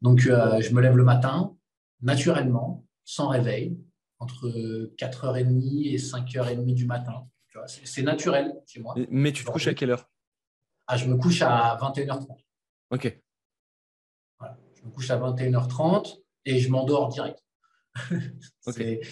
[0.02, 1.54] Donc, je me lève le matin,
[2.02, 3.74] naturellement, sans réveil,
[4.18, 4.50] entre
[4.98, 7.26] 4h30 et 5h30 du matin.
[7.66, 8.94] C'est naturel chez moi.
[9.08, 10.10] Mais tu te couches à quelle heure?
[10.86, 12.36] Ah, Je me couche à 21h30.
[12.90, 13.18] Ok.
[14.74, 17.42] Je me couche à 21h30 et je m'endors direct.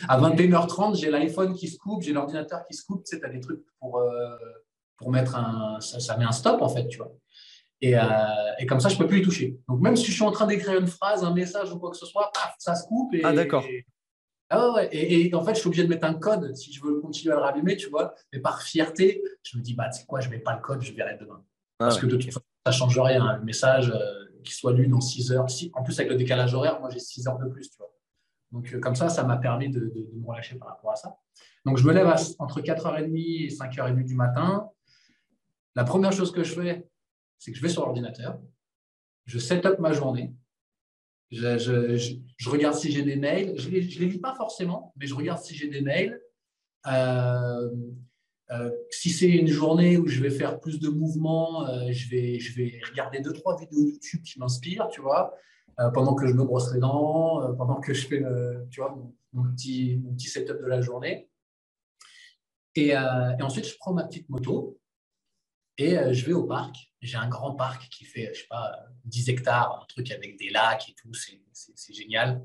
[0.09, 3.03] À 21h30, j'ai l'iPhone qui se coupe, j'ai l'ordinateur qui se coupe.
[3.05, 4.37] Tu sais, as des trucs pour, euh,
[4.99, 5.81] pour mettre un.
[5.81, 7.13] Ça, met un stop, en fait, tu vois.
[7.81, 8.03] Et, euh,
[8.59, 9.59] et, comme ça, je ne peux plus y toucher.
[9.69, 11.97] Donc, même si je suis en train d'écrire une phrase, un message ou quoi que
[11.97, 13.13] ce soit, paf, ça se coupe.
[13.15, 13.65] Et, ah, d'accord.
[14.49, 17.01] Ah ouais, Et, en fait, je suis obligé de mettre un code si je veux
[17.01, 18.15] continuer à le rallumer, tu vois.
[18.33, 20.83] Mais par fierté, je me dis, bah, c'est quoi, je ne mets pas le code,
[20.83, 21.45] je verrai demain.
[21.79, 23.37] Ah Parce que de toute façon, ça ne change rien.
[23.37, 25.51] Le message, euh, qui soit lu dans 6 heures.
[25.51, 27.93] Si, en plus, avec le décalage horaire, moi, j'ai 6 heures de plus, tu vois.
[28.53, 31.19] Donc, euh, comme ça, ça m'a permis de, me relâcher par rapport à ça.
[31.65, 32.07] Donc, je me lève
[32.39, 34.71] entre 4h30 et 5h30 du matin.
[35.75, 36.89] La première chose que je fais,
[37.39, 38.41] c'est que je vais sur l'ordinateur,
[39.25, 40.35] je set up ma journée,
[41.31, 43.55] je, regarde si j'ai des mails.
[43.59, 46.21] Je ne les, lis pas forcément, mais je regarde si j'ai des mails.
[46.87, 47.71] Euh,
[48.53, 52.55] euh, si c'est une journée où je vais faire plus de mouvements, je, vais, je
[52.55, 55.35] vais regarder deux, trois vidéos YouTube qui m'inspirent, tu vois.
[55.79, 58.23] Euh, pendant que je me brosse les dents, euh, pendant que je fais
[58.71, 58.97] tu vois,
[59.33, 61.29] mon, petit, mon petit setup de la journée.
[62.79, 64.79] Euh, et, ensuite, je prends ma petite moto
[65.79, 66.77] et je vais au parc.
[67.07, 70.51] J'ai un grand parc qui fait, je sais pas, 10 hectares, un truc avec des
[70.51, 72.43] lacs et tout, c'est génial.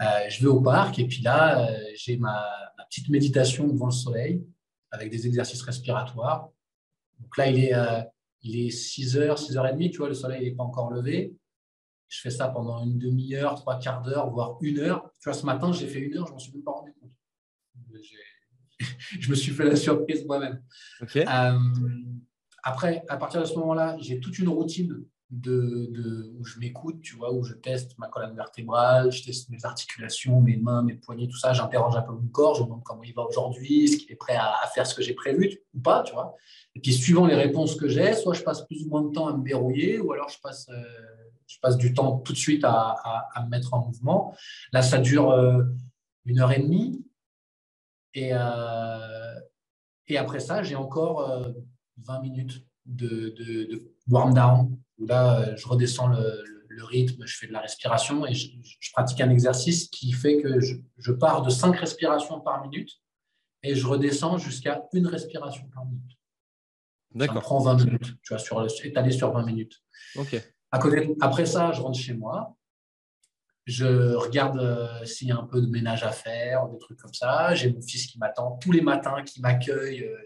[0.00, 2.46] je vais au parc et puis là, j'ai ma,
[2.76, 4.44] ma, petite méditation devant le soleil
[4.90, 6.50] avec des exercices respiratoires.
[7.20, 7.72] Donc là, il est,
[8.42, 11.34] il est 6h, 6h30, tu vois, le soleil n'est pas encore levé.
[12.08, 15.10] Je fais ça pendant une demi-heure, trois quarts d'heure, voire une heure.
[15.18, 16.92] Tu vois, ce matin, j'ai fait une heure, je ne m'en suis même pas rendu
[17.00, 17.12] compte.
[19.20, 20.62] je me suis fait la surprise moi-même.
[21.16, 21.58] Euh,
[22.62, 27.16] après, à partir de ce moment-là, j'ai toute une routine de, où je m'écoute, tu
[27.16, 31.26] vois, où je teste ma colonne vertébrale, je teste mes articulations, mes mains, mes poignets,
[31.26, 31.54] tout ça.
[31.54, 34.16] J'interroge un peu mon corps, je me demande comment il va aujourd'hui, est-ce qu'il est
[34.16, 36.36] prêt à, faire ce que j'ai prévu ou pas, tu vois.
[36.74, 39.26] Et puis, suivant les réponses que j'ai, soit je passe plus ou moins de temps
[39.26, 40.82] à me dérouiller, ou alors je passe, euh,
[41.46, 42.96] je passe du temps tout de suite à,
[43.42, 44.36] me mettre en mouvement.
[44.72, 45.62] Là, ça dure euh,
[46.26, 47.04] une heure et demie.
[48.14, 49.40] Et, euh,
[50.08, 51.26] et après ça, j'ai encore
[51.98, 56.44] 20 minutes de, de warm down où là, euh, je redescends le,
[56.84, 58.48] rythme, je fais de la respiration et je,
[58.92, 62.90] pratique un exercice qui fait que je, pars de 5 respirations par minute
[63.62, 66.18] et je redescends jusqu'à une respiration par minute.
[67.14, 67.36] D'accord.
[67.36, 69.82] Ça prend 20 minutes, tu vois, sur, étalé sur 20 minutes.
[70.72, 72.56] À côté, après ça, je rentre chez moi.
[73.66, 77.14] Je regarde euh, s'il y a un peu de ménage à faire, des trucs comme
[77.14, 77.54] ça.
[77.54, 80.02] J'ai mon fils qui m'attend tous les matins, qui m'accueille.
[80.02, 80.16] Euh,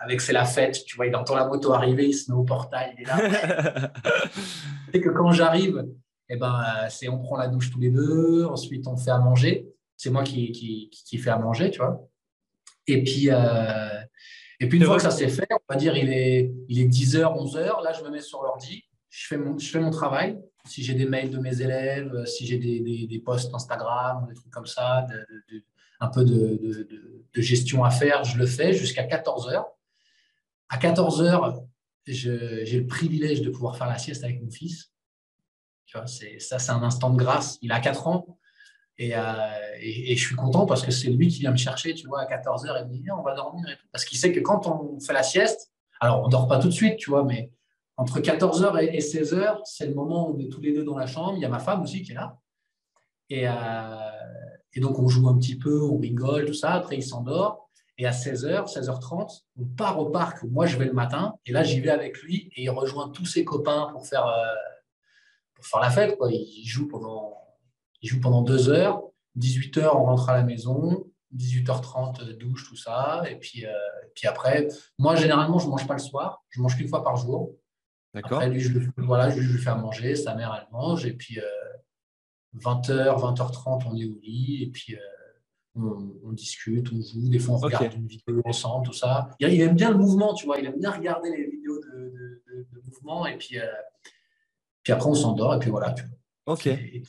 [0.00, 2.44] avec c'est la fête, tu vois, il entend la moto arriver, il se met au
[2.44, 3.92] portail, il est là.
[4.92, 5.86] c'est que quand j'arrive,
[6.28, 9.68] eh ben, c'est on prend la douche tous les deux, ensuite on fait à manger.
[9.96, 12.08] C'est moi qui, qui, qui fais à manger, tu vois.
[12.86, 14.00] Et puis, euh,
[14.60, 16.86] et puis une fois que ça s'est fait, on va dire il est, il est
[16.86, 20.38] 10h, 11h, là je me mets sur l'ordi, je fais, mon, je fais mon travail.
[20.66, 24.34] Si j'ai des mails de mes élèves, si j'ai des, des, des, posts Instagram, des
[24.34, 25.06] trucs comme ça,
[26.00, 26.88] un peu de,
[27.34, 29.62] de, gestion à faire, je le fais jusqu'à 14h.
[30.74, 31.62] À 14 heures,
[32.04, 34.90] j'ai le privilège de pouvoir faire la sieste avec mon fils.
[35.86, 37.58] Tu vois, ça, c'est un instant de grâce.
[37.62, 38.38] Il a 4 ans
[39.00, 39.36] euh,
[39.80, 42.26] et, je suis content parce que c'est lui qui vient me chercher, tu vois, à
[42.26, 43.64] 14 heures et me dit, on va dormir.
[43.92, 46.66] Parce qu'il sait que quand on fait la sieste, alors on ne dort pas tout
[46.66, 47.52] de suite, tu vois, mais
[47.96, 50.82] entre 14 heures et 16 heures, c'est le moment où on est tous les deux
[50.82, 51.34] dans la chambre.
[51.36, 52.36] Il y a ma femme aussi qui est là.
[53.30, 53.52] Et, euh,
[54.72, 56.72] et donc, on joue un petit peu, on rigole, tout ça.
[56.72, 57.63] Après, il s'endort.
[57.96, 61.34] Et à 16h, 16h30, on part au parc où moi je vais le matin.
[61.46, 64.54] Et là, j'y vais avec lui et il rejoint tous ses copains pour faire, euh,
[65.54, 66.16] pour faire la fête.
[66.16, 66.30] Quoi.
[66.32, 67.38] Il, joue pendant,
[68.02, 69.00] il joue pendant deux heures.
[69.38, 71.06] 18h, on rentre à la maison.
[71.36, 73.22] 18h30, douche, tout ça.
[73.28, 73.72] Et puis, euh,
[74.14, 76.44] puis après, moi, généralement, je ne mange pas le soir.
[76.50, 77.54] Je mange qu'une fois par jour.
[78.12, 78.38] D'accord.
[78.38, 80.16] Après, lui, je, voilà, je lui fais à manger.
[80.16, 81.06] Sa mère, elle mange.
[81.06, 81.38] Et puis,
[82.56, 84.64] 20h, euh, 20h30, on est au lit.
[84.64, 84.96] Et puis,
[85.76, 89.30] on, discute, on joue, des fois on regarde une vidéo ensemble, tout ça.
[89.40, 92.42] Il, aime bien le mouvement, tu vois, il aime bien regarder les vidéos de,
[92.84, 93.66] mouvement et puis, euh,
[94.82, 96.16] puis après on s'endort et puis voilà, tu vois.
[96.46, 96.68] Ok.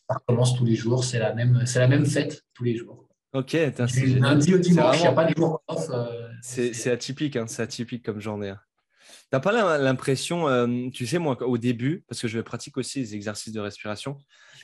[0.10, 3.08] ça recommence tous les jours, c'est la, même, la même fête tous les jours.
[3.34, 5.90] Ok, c'est lundi au dimanche, il n'y a pas de jour off.
[5.90, 8.50] Euh, c'est atypique, hein, c'est atypique comme journée.
[8.50, 8.60] Hein.
[9.08, 13.00] Tu n'as pas l'impression, euh, tu sais, moi, au début, parce que je pratique aussi
[13.00, 14.18] les exercices de respiration,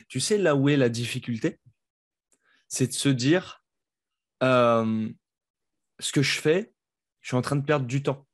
[0.08, 1.60] tu sais là où est la difficulté?
[2.70, 3.61] C'est de se dire,
[4.44, 5.10] euh,
[6.00, 6.74] ce que je fais,
[7.22, 8.26] je suis en train de perdre du temps.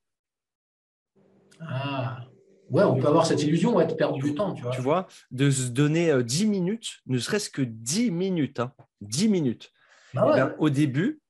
[1.60, 2.24] Ah,
[2.70, 4.70] ouais, on peut avoir cette illusion ouais, de perdre du temps, tu vois.
[4.72, 9.28] Tu vois, de se donner 10 euh, minutes, ne serait-ce que 10 minutes, hein, 10
[9.28, 9.72] minutes.
[10.14, 11.20] Bah eh ben, au début,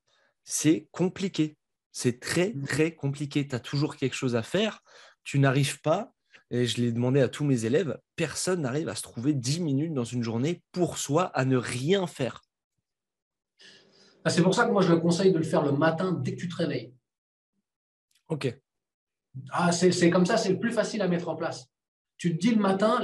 [0.43, 1.57] c'est compliqué.
[1.91, 3.47] C'est très, très compliqué.
[3.47, 4.81] Tu as toujours quelque chose à faire.
[5.23, 6.13] Tu n'arrives pas,
[6.51, 9.93] et je l'ai demandé à tous mes élèves, personne n'arrive à se trouver 10 minutes
[9.93, 12.41] dans une journée pour soi à ne rien faire.
[14.23, 16.35] Ah, c'est pour ça que moi, je le conseille de le faire le matin dès
[16.35, 16.93] que tu te réveilles.
[18.27, 18.53] Ok.
[19.51, 21.67] Ah, c'est comme ça, c'est le plus facile à mettre en place.
[22.17, 22.99] Tu te dis le matin,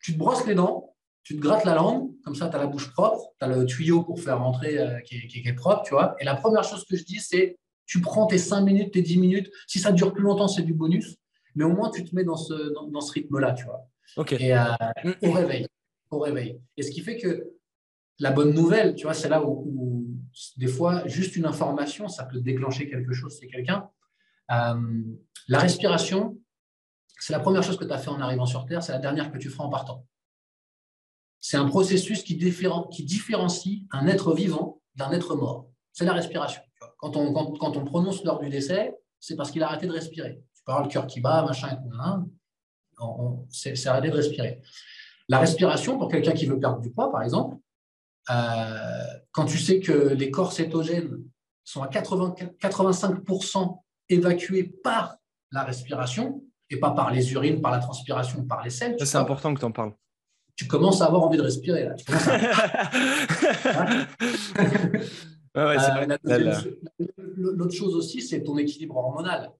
[0.00, 2.66] tu te brosses les dents, tu te grattes la langue, comme ça, tu as la
[2.66, 6.16] bouche propre, tu as le tuyau pour faire rentrer euh, qui, est, propre, tu vois.
[6.18, 9.18] Et la première chose que je dis, c'est tu prends tes 5 minutes, tes 10
[9.18, 9.50] minutes.
[9.66, 11.16] Si ça dure plus longtemps, c'est du bonus.
[11.54, 13.86] Mais au moins, tu te mets dans ce, dans, ce rythme-là, tu vois.
[14.16, 14.32] Ok.
[14.32, 14.64] Et euh,
[15.22, 15.66] au réveil.
[16.10, 16.60] Au réveil.
[16.76, 17.52] Et ce qui fait que
[18.20, 20.06] la bonne nouvelle, tu vois, c'est là où,
[20.58, 23.88] des fois, juste une information, ça peut déclencher quelque chose chez quelqu'un.
[24.52, 25.02] Euh,
[25.48, 26.38] la respiration,
[27.18, 29.32] c'est la première chose que tu as fait en arrivant sur Terre, c'est la dernière
[29.32, 30.06] que tu feras en partant.
[31.40, 35.70] C'est un processus qui, différencie un être vivant d'un être mort.
[35.92, 36.62] C'est la respiration.
[36.98, 40.42] Quand on, quand, on prononce l'heure du décès, c'est parce qu'il a arrêté de respirer.
[40.54, 41.78] Tu parles le cœur qui bat, machin,
[43.48, 44.60] c'est arrêté de respirer.
[45.28, 47.56] La respiration, pour quelqu'un qui veut perdre du poids, par exemple,
[48.28, 51.22] euh, quand tu sais que les corps cétogènes
[51.64, 55.16] sont à 80, 85% évacués par
[55.52, 58.96] la respiration et pas par les urines, par la transpiration, par les selles.
[59.04, 59.94] C'est important que tu en parles.
[60.56, 61.88] Tu commences à avoir envie de respirer.
[67.36, 69.50] L'autre chose aussi, c'est ton équilibre hormonal.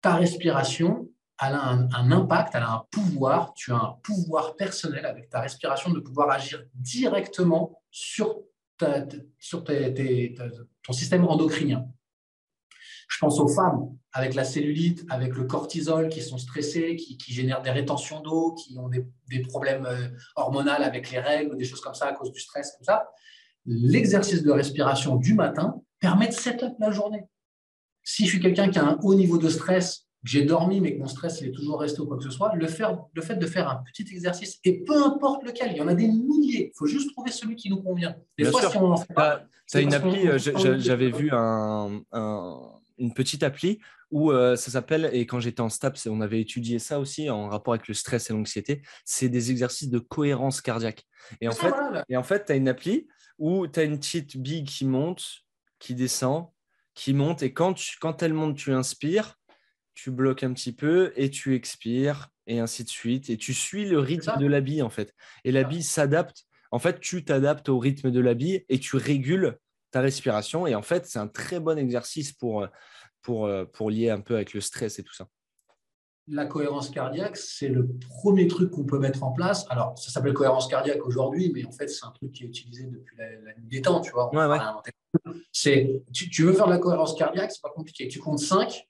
[0.00, 1.08] Ta respiration,
[1.40, 5.40] elle a un, impact, elle a un pouvoir, tu as un pouvoir personnel avec ta
[5.40, 8.40] respiration de pouvoir agir directement sur,
[9.38, 11.86] sur ton système endocrinien.
[13.08, 17.62] Je pense aux femmes avec la cellulite, avec le cortisol, qui sont stressées, qui, génèrent
[17.62, 21.94] des rétentions d'eau, qui ont des, problèmes euh, hormonaux avec les règles, des choses comme
[21.94, 23.08] ça à cause du stress, comme ça.
[23.66, 27.24] L'exercice de respiration du matin permet de setup la journée.
[28.04, 31.00] Si je suis quelqu'un qui a un haut niveau de stress, j'ai dormi, mais que
[31.00, 33.46] mon stress est toujours resté ou quoi que ce soit, le, faire, le fait de
[33.46, 36.76] faire un petit exercice, et peu importe lequel, il y en a des milliers, il
[36.76, 38.16] faut juste trouver celui qui nous convient.
[38.38, 42.02] Des fois, si on Tu as, une appli, euh, j'avais vu un
[42.98, 46.78] une petite appli où euh, ça s'appelle, et quand j'étais en STAPS, on avait étudié
[46.78, 51.04] ça aussi en rapport avec le stress et l'anxiété, c'est des exercices de cohérence cardiaque.
[51.40, 51.74] Et en fait,
[52.08, 53.08] et en fait tu as une appli
[53.38, 55.24] où tu as une petite bille qui monte,
[55.78, 56.46] qui descend,
[56.94, 59.36] qui monte, et quand, quand elle monte, tu inspires,
[59.94, 63.86] tu bloques un petit peu et tu expires, et ainsi de suite, et tu suis
[63.86, 65.14] le rythme de la bille, en fait.
[65.44, 66.44] Et la bille s'adapte.
[66.70, 69.58] En fait, tu t'adaptes au rythme de la bille et tu régules
[69.90, 70.66] ta respiration.
[70.66, 72.66] Et en fait, c'est un très bon exercice pour,
[73.22, 75.28] pour, pour lier un peu avec le stress et tout ça.
[76.26, 79.66] La cohérence cardiaque, c'est le premier truc qu'on peut mettre en place.
[79.68, 82.84] Alors, ça s'appelle cohérence cardiaque aujourd'hui, mais en fait, c'est un truc qui est utilisé
[82.84, 84.30] depuis la, nuit des temps, tu vois.
[85.52, 88.08] C'est, tu, tu, veux faire de la cohérence cardiaque, c'est pas compliqué.
[88.08, 88.88] Tu comptes 5,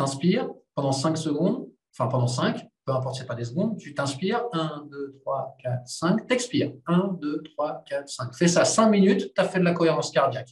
[0.00, 3.92] t'inspires pendant 5 secondes, enfin pendant 5, peu importe, ce n'est pas des secondes, tu
[3.92, 8.34] t'inspires, 1, 2, 3, 4, 5, t'expires, 1, 2, 3, 4, 5.
[8.34, 10.48] Fais ça 5 minutes, tu as fait de la cohérence cardiaque.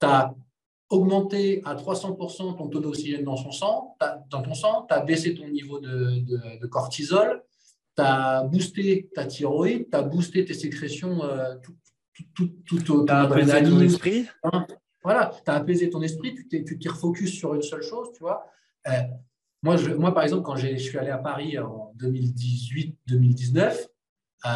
[0.00, 0.32] Tu as
[0.90, 3.96] augmenté à 300% ton taux d'oxygène dans, son sang,
[4.30, 7.42] dans ton sang, tu as baissé ton niveau de, cortisol,
[7.96, 11.74] tu as boosté ta thyroïde, tu as boosté tes sécrétions, euh, tout,
[12.36, 14.28] tout, tout, tout, as apaisé ton esprit?
[15.02, 18.46] Voilà, tu as apaisé ton esprit, tu t'y refocuses sur une seule chose, tu vois.
[18.88, 19.00] Euh,
[19.62, 23.86] moi, je, moi, par exemple, quand je suis allé à Paris en 2018-2019,
[24.46, 24.48] euh,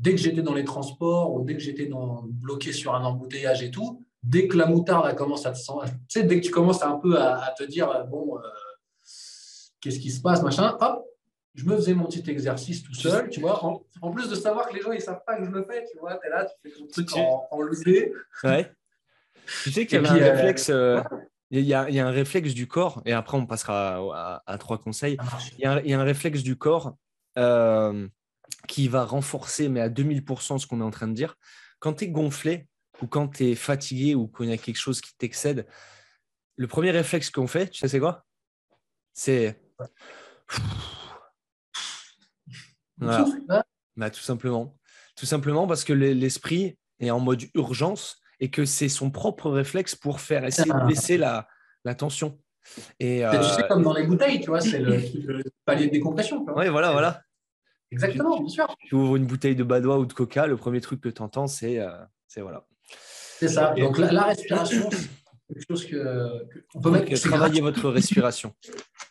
[0.00, 1.88] dès que j'étais dans les transports ou dès que j'étais
[2.24, 5.92] bloqué sur un embouteillage et tout, dès que la moutarde a commencé à te sentir,
[6.08, 8.40] tu sais, dès que tu commences un peu à, te dire, euh, bon, euh,
[9.80, 11.04] qu'est-ce qui se passe, machin, hop,
[11.54, 13.64] je me faisais mon petit exercice tout seul, tu vois.
[13.64, 15.98] En, plus de savoir que les gens, ils savent pas que je le fais, tu
[15.98, 17.58] vois, tu es là, tu fais ton truc en, en
[18.44, 18.72] Ouais.
[19.62, 20.72] Tu sais qu'il y avait un réflexe,
[21.50, 25.16] il y, a, un réflexe du corps, et après on passera à, trois conseils.
[25.58, 26.96] Il y, a un, réflexe du corps
[27.38, 28.08] euh,
[28.68, 31.36] qui va renforcer, mais à 2000%, ce qu'on est en train de dire.
[31.80, 32.68] Quand tu es gonflé,
[33.02, 35.66] ou quand tu es fatigué, ou qu'il y a quelque chose qui t'excède,
[36.56, 38.24] le premier réflexe qu'on fait, tu sais, c'est quoi?
[39.12, 39.60] C'est.
[42.98, 44.76] Bah, tout simplement.
[45.16, 49.94] Tout simplement parce que l'esprit est en mode urgence et que c'est son propre réflexe
[49.94, 51.46] pour faire essayer de baisser la,
[51.84, 52.38] la tension.
[52.98, 53.42] Et, euh...
[53.42, 55.02] C'est comme dans les bouteilles, tu vois, c'est le,
[55.64, 56.44] palier de décompression.
[56.56, 57.22] Oui, voilà, voilà.
[57.92, 58.76] Exactement, bien sûr.
[58.86, 61.46] Tu ouvres une bouteille de Badois ou de Coca, le premier truc que tu entends,
[61.46, 61.90] c'est euh,
[62.38, 62.66] voilà.
[63.38, 63.74] C'est ça.
[63.76, 65.08] Donc la, respiration, c'est
[65.48, 67.12] quelque chose que, on peut mettre.
[67.28, 68.54] Travailler votre respiration.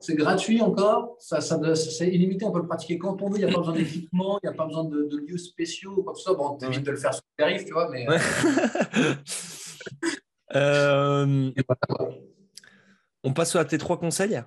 [0.00, 3.44] c'est gratuit encore, ça, ça, c'est illimité, on peut le pratiquer quand on veut, il
[3.44, 6.34] n'y a pas besoin d'équipement, il n'y a pas besoin de, lieux spéciaux ou ça.
[6.34, 8.06] Bon, t'évites de le faire sur le périph', tu vois, mais.
[10.54, 11.50] Euh,
[13.24, 14.42] on passe à tes trois conseils.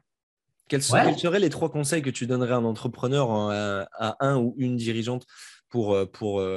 [0.67, 4.75] Quels, seraient les trois conseils que tu donnerais à un entrepreneur, à, un ou une
[4.75, 5.25] dirigeante
[5.67, 6.47] pour, pour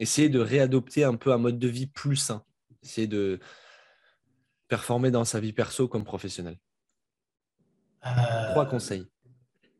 [0.00, 2.42] essayer de réadopter un peu un mode de vie plus sain
[2.82, 3.38] Essayer de
[4.66, 6.04] performer dans sa vie perso comme
[8.00, 9.06] professionnel Trois conseils.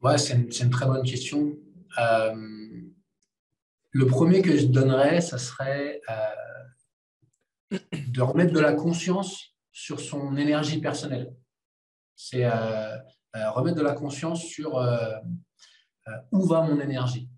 [0.02, 1.56] Ouais, c'est une, très bonne question.
[3.90, 6.00] le premier que je donnerais, ça serait
[7.70, 11.34] de remettre de la conscience sur son énergie personnelle.
[12.16, 12.96] C'est euh,
[13.36, 15.14] euh, remettre de la conscience sur euh,
[16.32, 17.28] où va mon énergie.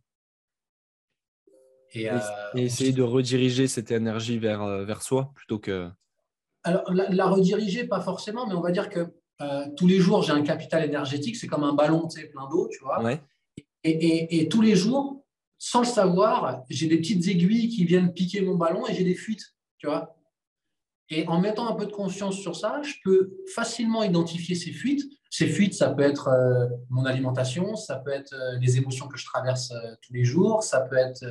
[1.92, 2.08] Et,
[2.54, 5.90] essayer de rediriger cette énergie vers, vers soi plutôt que...
[6.62, 9.12] Alors, la, rediriger, pas forcément, mais on va dire que
[9.76, 13.18] tous les jours, j'ai un capital énergétique, c'est comme un ballon plein d'eau, tu vois.
[13.82, 15.24] Et, et, tous les jours,
[15.58, 19.14] sans le savoir, j'ai des petites aiguilles qui viennent piquer mon ballon et j'ai des
[19.14, 20.14] fuites, tu vois.
[21.10, 25.02] Et en mettant un peu de conscience sur ça, je peux facilement identifier ces fuites.
[25.28, 29.18] Ces fuites, ça peut être euh, mon alimentation, ça peut être euh, les émotions que
[29.18, 31.24] je traverse euh, tous les jours, ça peut être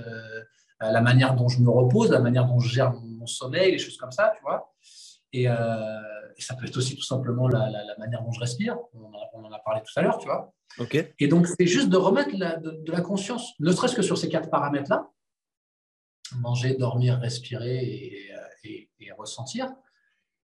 [0.81, 3.97] la manière dont je me repose, la manière dont je gère mon, sommeil, les choses
[3.97, 4.68] comme ça, tu vois.
[5.33, 5.47] Et,
[6.39, 8.77] ça peut être aussi tout simplement la, manière dont je respire.
[8.93, 10.53] On en a, parlé tout à l'heure, tu vois.
[10.77, 10.97] Ok.
[11.19, 14.49] Et donc, c'est juste de remettre de, la conscience, ne serait-ce que sur ces quatre
[14.49, 15.09] paramètres-là
[16.37, 17.77] manger, dormir, respirer
[18.63, 19.73] et, et, ressentir,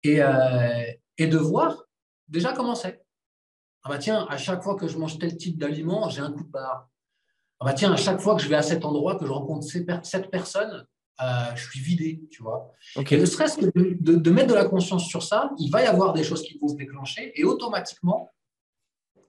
[0.04, 0.84] et, euh,
[1.18, 1.86] et, de voir
[2.28, 3.04] déjà comment c'est.
[3.84, 6.44] Ah bah tiens, à chaque fois que je mange tel type d'aliment, j'ai un coup
[6.44, 6.90] de barre.
[7.60, 9.66] Ah bah tiens, à chaque fois que je vais à cet endroit, que je rencontre
[10.04, 10.86] cette personne,
[11.22, 12.74] euh, je suis vidé, tu vois.
[12.96, 16.14] Et ne serait-ce que de, mettre de la conscience sur ça, il va y avoir
[16.14, 18.34] des choses qui vont se déclencher et automatiquement,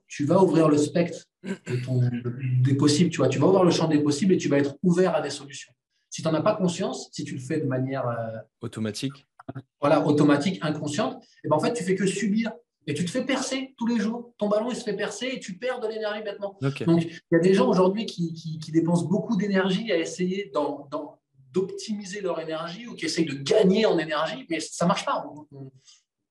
[0.06, 3.28] tu vas ouvrir le spectre des possibles, tu vois.
[3.28, 5.72] Tu vas ouvrir le champ des possibles et tu vas être ouvert à des solutions.
[6.08, 9.26] Si tu n'en as pas conscience, si tu le fais de manière euh, automatique,
[9.80, 12.52] voilà, automatique, inconsciente, et eh ben en fait, tu fais que subir.
[12.86, 14.34] Et tu te fais percer tous les jours.
[14.36, 16.58] Ton ballon, il se fait percer et tu perds de l'énergie bêtement.
[16.60, 20.50] Donc, il y a des gens aujourd'hui qui, qui, dépensent beaucoup d'énergie à essayer
[21.54, 25.24] d'optimiser leur énergie ou qui essayent de gagner en énergie, mais ça ne marche pas.
[25.52, 25.70] On,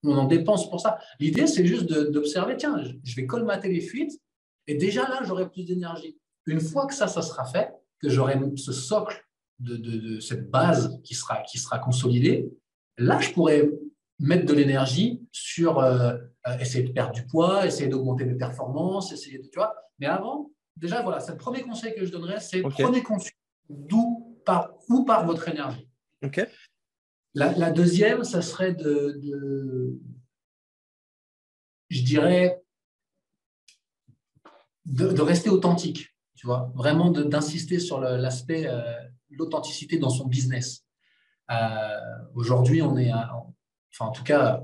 [0.03, 0.99] on, en dépense pour ça.
[1.19, 4.19] L'idée, c'est juste d'observer, tiens, je vais colmater les fuites
[4.67, 6.17] et déjà là, j'aurai plus d'énergie.
[6.45, 9.25] Une fois que ça, ça sera fait, que j'aurai ce socle
[9.59, 12.49] de, cette base qui sera, qui sera consolidée,
[12.97, 13.69] là, je pourrais
[14.19, 19.13] mettre de l'énergie sur euh, euh, essayer de perdre du poids, essayer d'augmenter mes performances,
[19.13, 19.73] essayer de, tu vois.
[19.99, 23.31] Mais avant, déjà, voilà, c'est le premier conseil que je donnerais, c'est prenez conscience
[23.69, 24.12] d'où
[24.45, 25.87] par, où part votre énergie.
[26.23, 26.47] ok
[27.33, 29.99] La, deuxième, ça serait de, de
[31.89, 32.61] je dirais,
[34.85, 38.81] de, rester authentique, tu vois, vraiment d'insister sur l'aspect euh,
[39.29, 40.85] l'authenticité dans son business.
[41.51, 41.99] Euh,
[42.35, 44.63] aujourd'hui, on est, enfin en tout cas,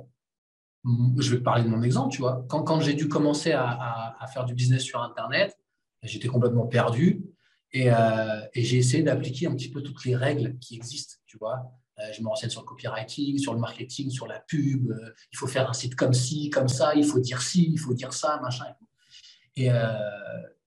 [0.85, 2.45] je vais parler de mon exemple, tu vois.
[2.49, 5.57] Quand, quand j'ai dû commencer à, à, faire du business sur Internet,
[6.03, 7.23] j'étais complètement perdu
[7.71, 11.37] et, euh, et j'ai essayé d'appliquer un petit peu toutes les règles qui existent, tu
[11.37, 11.71] vois.
[11.99, 14.93] Euh, je me renseigne sur le copywriting, sur le marketing, sur la pub.
[15.31, 16.95] il faut faire un site comme ci, comme ça.
[16.95, 18.65] Il faut dire ci, il faut dire ça, machin.
[19.55, 19.69] Et,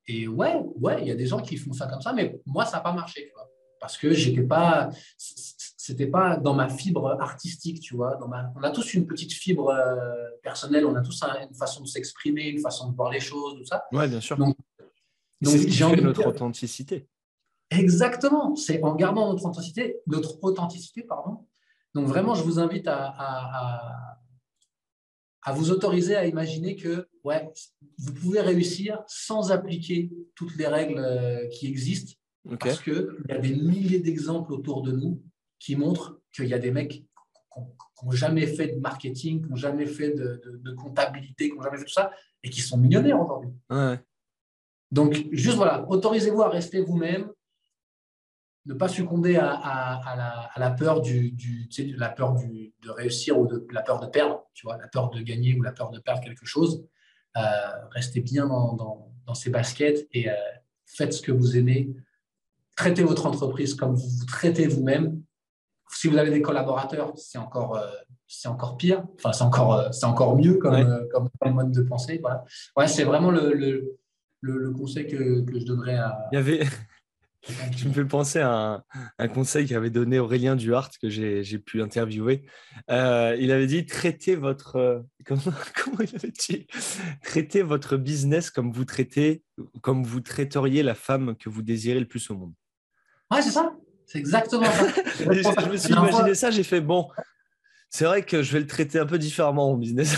[0.07, 2.67] et ouais, ouais, il y a des gens qui font ça comme ça, mais moi,
[2.67, 3.27] ça n'a pas marché.
[3.29, 8.15] Tu vois parce que j'étais pas, c'était pas dans ma fibre artistique, tu vois.
[8.15, 11.83] Dans ma, on a tous une petite fibre euh, personnelle, on a tous une façon
[11.83, 13.85] de s'exprimer, une façon de voir les choses, tout ça.
[13.91, 14.37] Ouais, bien sûr.
[14.37, 14.57] Donc,
[15.43, 17.09] donc c'est notre authenticité.
[17.71, 18.55] Exactement.
[18.55, 21.47] C'est en gardant notre authenticité, notre authenticité, pardon.
[21.95, 24.19] Donc vraiment, je vous invite à, à,
[25.43, 27.51] à vous autoriser à imaginer que ouais,
[27.99, 32.15] vous pouvez réussir sans appliquer toutes les règles euh, qui existent
[32.59, 35.23] parce qu'il y a des milliers d'exemples autour de nous
[35.59, 37.05] qui montrent qu'il y a des mecs
[37.55, 40.41] qui n'ont jamais fait de marketing, qui n'ont jamais fait de,
[40.77, 42.11] comptabilité, qui n'ont jamais fait tout ça,
[42.43, 43.51] et qui sont millionnaires aujourd'hui.
[44.93, 47.31] Donc, juste voilà, autorisez-vous à rester vous-même,
[48.67, 51.35] ne pas succomber à, la, peur, du,
[51.97, 55.21] la peur de réussir ou de la peur de perdre, tu vois, la peur de
[55.21, 56.87] gagner ou la peur de perdre quelque chose.
[57.37, 57.41] Euh,
[57.91, 60.35] restez bien dans, ces baskets et euh,
[60.85, 61.91] faites ce que vous aimez,
[62.77, 65.23] traitez votre entreprise comme vous vous traitez vous-même.
[65.91, 67.87] Si vous avez des collaborateurs, c'est encore, euh,
[68.27, 69.05] c'est encore pire.
[69.15, 72.19] Enfin, c'est encore, c'est encore mieux comme, euh, comme, mode de pensée.
[72.21, 72.45] Voilà.
[72.77, 73.99] Ouais, c'est vraiment le, le,
[74.43, 76.19] le, conseil que, que, je donnerais à.
[76.33, 76.67] Il y avait.
[77.77, 78.85] Tu me fais penser à un,
[79.19, 82.45] un conseil qu'avait donné Aurélien Duhart que j'ai pu interviewer.
[82.89, 85.41] il avait dit traitez votre comment,
[85.85, 86.69] comment il avait dit?
[87.25, 89.43] Traitez votre business comme vous traitez
[89.81, 92.53] comme vous traiteriez la femme que vous désirez le plus au monde.
[93.33, 93.73] Ouais, c'est ça.
[94.07, 94.87] C'est exactement ça.
[95.19, 97.09] je me suis imaginé ça, j'ai fait bon.
[97.89, 100.17] C'est vrai que je vais le traiter un peu différemment en business.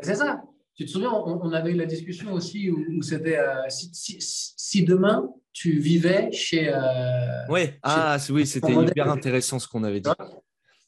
[0.00, 0.42] c'est ça.
[0.80, 5.28] Tu te souviens, on, avait eu la discussion aussi où, c'était euh, si, si demain
[5.52, 6.72] tu vivais chez.
[6.72, 7.78] Euh, ouais.
[7.82, 10.08] ah, oui, c'était hyper intéressant ce qu'on avait dit.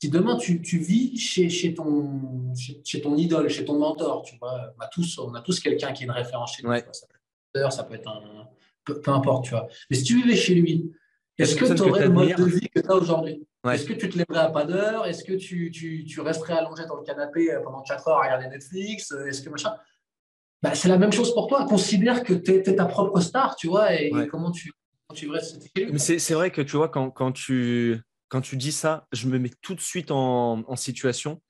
[0.00, 4.38] Si demain tu, tu vis chez, chez, ton, chez, ton idole, chez ton mentor, tu
[4.38, 6.94] vois, on a tous, on a tous quelqu'un qui est une référence chez peut être,
[7.70, 8.48] ça peut être un.
[8.86, 9.68] Peu, importe, tu vois.
[9.90, 10.90] Mais si tu vivais chez lui,
[11.42, 14.08] est-ce que tu aurais le mode de vie que tu as aujourd'hui Est-ce que tu
[14.08, 15.06] te lèverais à pas d'heure?
[15.06, 18.22] Est-ce que tu, tu, tu, resterais allongé dans le canapé euh, pendant 4 heures à
[18.22, 19.12] regarder Netflix?
[19.12, 19.74] Est-ce que machin?
[20.62, 21.64] Bah, c'est la même chose pour toi.
[21.66, 24.72] Considère que tu es, ta propre star, tu vois, et, comment tu,
[25.14, 29.26] tu Mais c'est vrai que tu vois, quand, quand, tu, quand tu dis ça, je
[29.26, 31.40] me mets tout de suite en, en situation.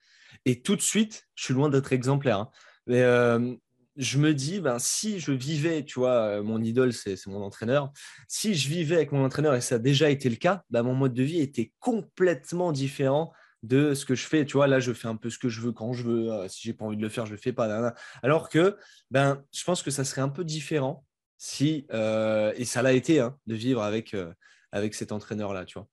[0.45, 2.38] Et tout de suite, je suis loin d'être exemplaire.
[2.38, 2.51] Hein.
[2.86, 3.55] Mais euh,
[3.97, 7.93] je me dis, ben, si je vivais, tu vois, euh, mon idole, c'est mon entraîneur.
[8.28, 10.95] Si je vivais avec mon entraîneur et ça a déjà été le cas, ben, mon
[10.95, 13.32] mode de vie était complètement différent
[13.62, 14.45] de ce que je fais.
[14.45, 16.32] Tu vois, là, je fais un peu ce que je veux quand je veux.
[16.32, 17.95] Euh, si j'ai pas envie de le faire, je le fais pas.
[18.22, 18.76] Alors que,
[19.11, 21.05] ben, je pense que ça serait un peu différent
[21.38, 24.32] si, euh, et ça l'a été, hein, de vivre avec, euh,
[24.70, 25.88] avec cet entraîneur-là, tu vois.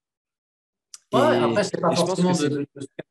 [1.11, 2.67] Ouais, et, après, c'est pas forcément de, de,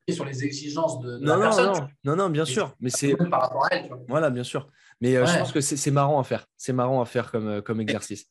[0.09, 1.67] se sur les exigences de, non, la non, personne.
[1.73, 2.75] Non, non, non, bien sûr.
[2.81, 3.83] Mais c'est par rapport à elle.
[3.83, 3.99] Tu vois.
[4.09, 4.69] Voilà, bien sûr.
[5.01, 6.47] Mais je pense que c'est marrant à faire.
[6.57, 8.27] C'est marrant à faire comme, comme exercice.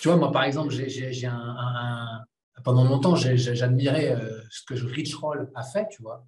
[0.00, 2.24] Tu vois, moi, par exemple, j'ai un, un,
[2.64, 6.26] pendant longtemps, j'admirais euh, ce que Rich Roll a fait, tu vois.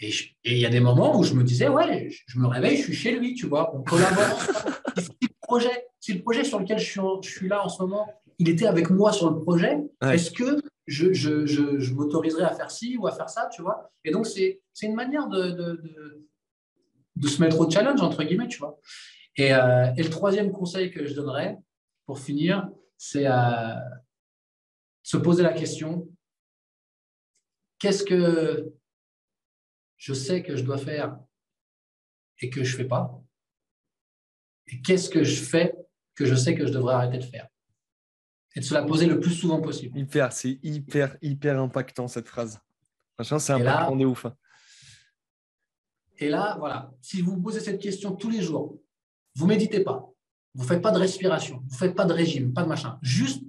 [0.00, 0.12] Et
[0.44, 2.94] il y a des moments où je me disais, ouais, je me réveille, je suis
[2.94, 4.40] chez lui, tu vois, on collabore.
[4.96, 7.82] si, le projet, si le projet sur lequel je suis, je suis, là en ce
[7.82, 8.08] moment,
[8.38, 12.96] il était avec moi sur le projet, est-ce que je, je, m'autoriserais à faire ci
[12.96, 13.92] ou à faire ça, tu vois.
[14.04, 15.80] Et donc, c'est une manière de,
[17.22, 18.78] se mettre au challenge, entre guillemets, tu vois.
[19.36, 21.56] Et, euh, et, le troisième conseil que je donnerais,
[22.06, 22.68] pour finir,
[22.98, 23.74] c'est euh,
[25.02, 26.08] se poser la question,
[27.78, 28.72] qu'est-ce que
[29.96, 31.16] je sais que je dois faire
[32.40, 33.22] et que je ne fais pas?
[34.66, 35.74] Et qu'est-ce que je fais
[36.14, 37.49] que je sais que je devrais arrêter de faire?
[38.56, 39.96] Et de se la poser le plus souvent possible.
[39.98, 42.60] Hyper, c'est hyper, hyper impactant cette phrase.
[43.22, 44.26] C'est un on est ouf.
[44.26, 44.36] Hein.
[46.18, 48.78] Et là, voilà, si vous vous posez cette question tous les jours,
[49.36, 50.10] vous méditez pas,
[50.54, 52.98] vous ne faites pas de respiration, vous ne faites pas de régime, pas de machin,
[53.02, 53.42] juste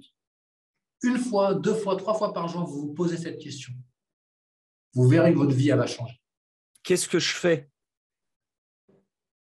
[1.02, 3.74] une fois, deux fois, trois fois par jour, vous vous posez cette question,
[4.94, 6.20] vous verrez que votre vie va changer.
[6.82, 7.68] Qu'est-ce que je fais?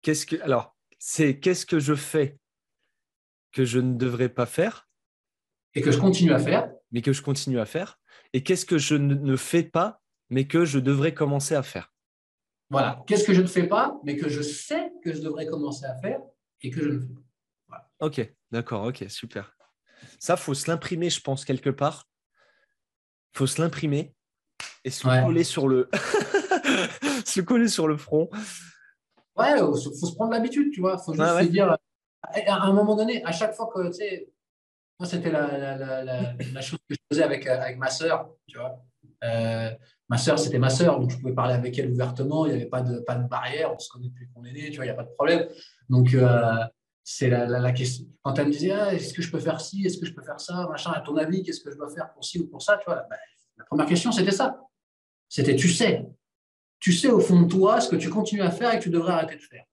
[0.02, 2.38] Qu'est-ce que alors c'est qu'est-ce que je fais
[3.52, 4.88] que je ne devrais pas faire?
[5.74, 7.98] Et que je continue à faire, mais que je continue à faire
[8.32, 10.00] et qu'est-ce que je ne fais pas
[10.30, 11.92] mais que je devrais commencer à faire.
[12.70, 15.84] Voilà, qu'est-ce que je ne fais pas mais que je sais que je devrais commencer
[15.84, 16.20] à faire
[16.62, 17.06] et que je ne fais
[17.68, 17.90] pas.
[18.00, 19.56] Ok, d'accord, ok, super.
[20.18, 22.08] Ça, faut se l'imprimer, je pense, quelque part.
[23.34, 24.14] faut se l'imprimer
[24.84, 25.88] et se coller sur le
[27.24, 28.28] se coller sur le front.
[29.36, 29.74] Ouais, il faut
[30.06, 30.96] se prendre l'habitude, tu vois.
[31.00, 31.76] Il faut juste se dire,
[32.22, 34.28] à un moment donné, à chaque fois que, tu sais,
[34.98, 38.80] moi, c'était la, la, la, chose que je faisais avec, avec ma sœur, tu vois.
[39.24, 39.70] Euh,
[40.08, 42.66] ma sœur, c'était ma sœur, donc je pouvais parler avec elle ouvertement, il n'y avait
[42.66, 44.88] pas de, pas de barrière, on se connaît depuis qu'on est né, tu vois, il
[44.88, 45.48] n'y a pas de problème.
[45.88, 46.64] Donc, euh,
[47.02, 48.06] c'est la, question.
[48.22, 50.22] Quand elle me disait, ah, est-ce que je peux faire ci, est-ce que je peux
[50.22, 52.62] faire ça, machin, à ton avis, qu'est-ce que je dois faire pour ci ou pour
[52.62, 53.16] ça, tu vois, ben,
[53.56, 54.60] la première question, c'était ça.
[55.28, 56.06] C'était, tu sais,
[56.78, 58.90] tu sais au fond de toi ce que tu continues à faire et que tu
[58.90, 59.64] devrais arrêter de faire.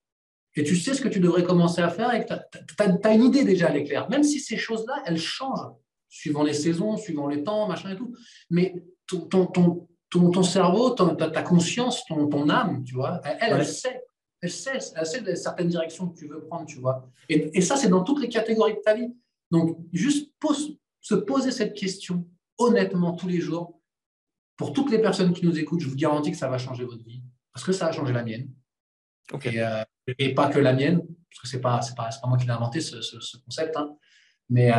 [0.55, 3.23] Et tu sais ce que tu devrais commencer à faire et que tu as, une
[3.23, 4.09] idée déjà, est claire.
[4.09, 5.71] Même si ces choses-là, elles changent
[6.09, 8.13] suivant les saisons, suivant les temps, machin et tout.
[8.49, 8.75] Mais
[9.07, 14.01] ton, ton, ton, ton cerveau, ta, conscience, ton, âme, tu vois, elle, elle sait
[14.41, 17.07] elle sait, elle sait certaines directions que tu veux prendre, tu vois.
[17.29, 19.13] Et, ça, c'est dans toutes les catégories de ta vie.
[19.51, 20.33] Donc, juste
[20.99, 22.27] se poser cette question
[22.57, 23.79] honnêtement tous les jours.
[24.57, 27.03] Pour toutes les personnes qui nous écoutent, je vous garantis que ça va changer votre
[27.03, 27.21] vie.
[27.53, 28.49] Parce que ça a changé la mienne.
[29.33, 29.83] Euh,
[30.17, 32.51] et, pas que la mienne, parce que ce n'est pas, pas, pas, moi qui l'ai
[32.51, 32.97] inventé, ce,
[33.45, 33.75] concept.
[33.77, 33.95] Hein.
[34.49, 34.77] Mais euh,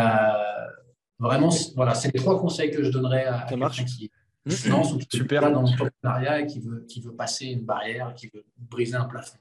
[1.18, 4.10] vraiment, voilà, c'est les trois conseils que je donnerais à, à quelqu'un qui,
[4.44, 5.00] Mmh.
[5.08, 5.42] Super.
[5.42, 9.38] dans l'entrepreneuriat et qui veut, qui veut passer une barrière, qui veut briser un plafond.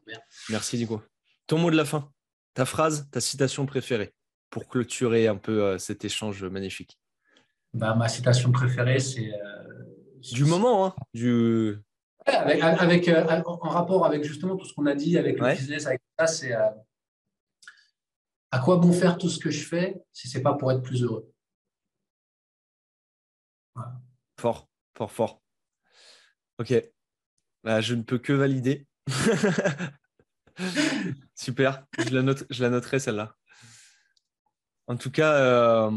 [0.49, 1.01] Merci Nico.
[1.47, 2.11] Ton mot de la fin,
[2.53, 4.13] ta phrase, ta citation préférée
[4.51, 6.99] pour clôturer un peu euh, cet échange magnifique.
[7.73, 9.33] Bah, ma citation préférée, c'est.
[9.33, 9.63] Euh,
[10.33, 11.77] du moment, hein, du...
[12.25, 15.87] avec, avec euh, en rapport avec justement tout ce qu'on a dit, avec le business,
[15.87, 16.53] avec ça, c'est
[18.51, 20.81] à quoi bon faire tout ce que je fais si ce n'est pas pour être
[20.81, 21.31] plus heureux?
[24.39, 24.67] Fort.
[24.97, 25.41] Fort, fort.
[26.59, 26.73] Ok.
[27.63, 28.87] Bah, je ne peux que valider.
[31.35, 31.85] Super.
[31.97, 33.35] Je la, note, je la noterai celle-là.
[34.87, 35.91] En tout cas, euh,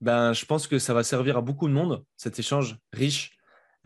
[0.00, 3.36] ben, je pense que ça va servir à beaucoup de monde, cet échange riche.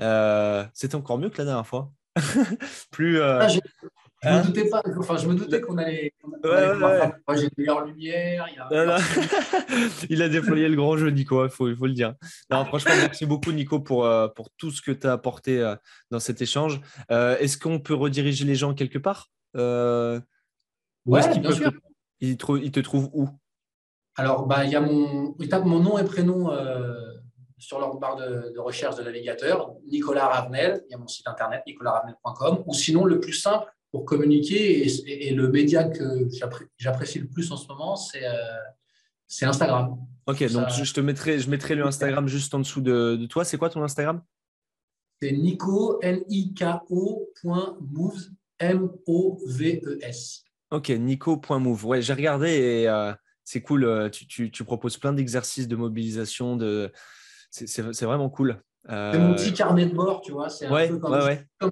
[0.00, 1.92] Euh, C'était encore mieux que la dernière fois.
[2.90, 3.58] plus, euh, ah, Je
[4.28, 4.82] ne me doutais pas.
[4.98, 6.12] Enfin, je me doutais qu'on allait.
[6.44, 8.46] ouais, ouais, Moi, j'ai une meilleure lumière.
[8.52, 8.98] Il, a...
[10.10, 11.44] il a déployé le grand jeu, Nico.
[11.44, 12.14] Il faut, il faut le dire.
[12.50, 15.74] Non, franchement, merci beaucoup, Nico, pour, euh, pour tout ce que tu as apporté
[16.10, 16.80] dans cet échange.
[17.08, 19.30] Est-ce qu'on peut rediriger les gens quelque part?
[19.56, 20.20] Euh,
[21.08, 21.72] Ouais, bien sûr.
[22.20, 23.28] Ils, te trouvent où?
[24.16, 25.34] Alors, bah, il y a mon.
[25.38, 26.50] Ils tapent mon nom et prénom
[27.58, 30.82] sur leur barre de, recherche de navigateur, Nicolas Ravenel.
[30.88, 32.64] Il y a mon site internet, nicolasravenel.com.
[32.66, 34.86] Ou sinon, le plus simple, pour communiquer.
[35.06, 36.28] Et, le média que
[36.78, 39.96] j'apprécie le plus en ce moment, c'est euh, Instagram.
[40.26, 43.44] Ok, donc je te mettrai, je mettrai le Instagram juste en dessous de, toi.
[43.44, 44.22] C'est quoi ton Instagram?
[45.20, 47.32] C'est nico, N-I-K-O,
[47.80, 48.28] moves,
[48.58, 50.44] M-O-V-E-S.
[50.70, 51.86] Ok, nico.move.
[51.86, 53.84] Ouais, j'ai regardé et euh, c'est cool.
[53.84, 56.56] Euh, tu, tu, proposes plein d'exercices de mobilisation.
[56.56, 56.92] De...
[57.66, 58.60] C'est vraiment cool.
[58.88, 60.48] C'est mon petit carnet de bord, tu vois.
[60.48, 61.14] C'est un peu comme,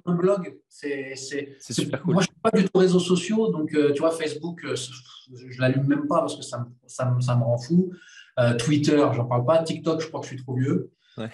[0.05, 0.59] un blog.
[0.67, 1.15] C'est
[1.59, 2.13] super cool.
[2.13, 3.51] Moi, je ne suis pas du tout réseaux sociaux.
[3.51, 7.11] Donc, euh, tu vois, Facebook, euh, je ne l'allume même pas parce que ça, ça,
[7.19, 7.91] ça me rend fou.
[8.39, 9.63] Euh, Twitter, j'en parle pas.
[9.63, 10.91] TikTok, je crois que je suis trop vieux.
[11.17, 11.27] donc,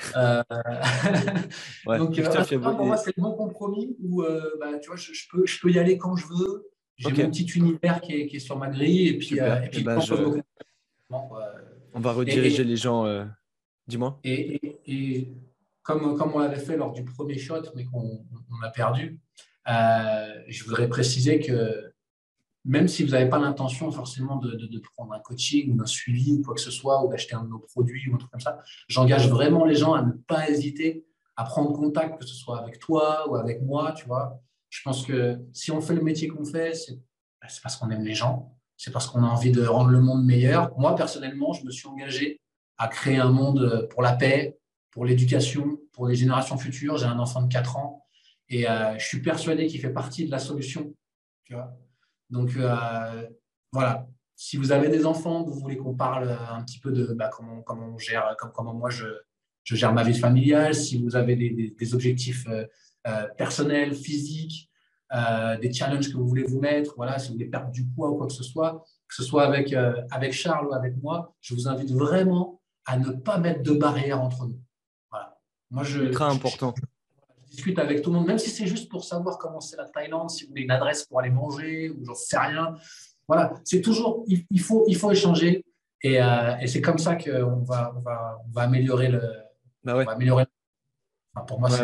[2.16, 4.24] pour moi, c'est le bon compromis où
[4.60, 6.70] bah, tu vois, je, peux, je peux y aller quand je veux.
[6.96, 9.10] J'ai mon petit univers qui est, qui est, sur ma grille.
[9.10, 10.00] Et puis, et puis ben,
[11.96, 13.06] on va rediriger les gens.
[13.88, 14.20] Dis-moi.
[14.24, 15.30] Et,
[15.82, 18.24] comme, comme on l'avait fait lors du premier shot, mais qu'on
[18.64, 19.20] a perdu,
[19.68, 21.94] euh, je voudrais préciser que
[22.66, 26.34] même si vous n'avez pas l'intention forcément de, de, prendre un coaching ou d'un suivi
[26.34, 28.40] ou quoi que ce soit, ou d'acheter un de nos produits ou un truc comme
[28.40, 31.06] ça, j'engage vraiment les gens à ne pas hésiter
[31.36, 34.40] à prendre contact, que ce soit avec toi ou avec moi, tu vois.
[34.70, 36.96] Je pense que si on fait le métier qu'on fait, c'est
[37.42, 40.24] bah, parce qu'on aime les gens, c'est parce qu'on a envie de rendre le monde
[40.24, 40.78] meilleur.
[40.78, 42.40] Moi, personnellement, je me suis engagé
[42.84, 44.58] à créer un monde pour la paix,
[44.92, 46.98] pour l'éducation, pour les générations futures.
[46.98, 48.06] J'ai un enfant de 4 ans
[48.50, 50.94] et euh, je suis persuadé qu'il fait partie de la solution.
[52.30, 53.28] Donc, euh,
[53.72, 54.06] voilà.
[54.36, 57.62] Si vous avez des enfants, vous voulez qu'on parle un petit peu de bah, comment,
[57.62, 59.06] comment, gère, comme, comment moi je,
[59.64, 64.70] je, gère ma vie familiale, si vous avez des, objectifs euh, personnels, physiques,
[65.62, 68.18] des challenges que vous voulez vous mettre, voilà, si vous voulez perdre du poids ou
[68.18, 69.72] quoi que ce soit, que ce soit avec,
[70.10, 74.22] avec Charles ou avec moi, je vous invite vraiment à ne pas mettre de barrière
[74.22, 74.60] entre nous.
[75.72, 76.74] Moi, je, très important.
[76.78, 79.86] Je, discute avec tout le monde, même si c'est juste pour savoir comment c'est la
[79.86, 82.76] Thaïlande, si vous voulez une adresse pour aller manger ou j'en sais rien.
[83.28, 85.66] Voilà, c'est toujours, il, faut, il faut échanger
[86.02, 89.22] et, euh, et c'est comme ça qu'on va, on va, on va améliorer le.
[89.84, 90.08] Bah ouais.
[90.08, 90.46] améliorer.
[91.48, 91.84] pour moi, c'est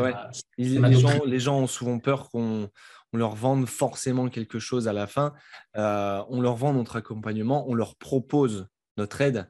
[0.58, 2.70] les, gens, les gens ont souvent peur qu'on
[3.14, 5.34] on leur vende forcément quelque chose à la fin.
[5.78, 9.50] Euh, on leur vend notre accompagnement, on leur propose notre aide.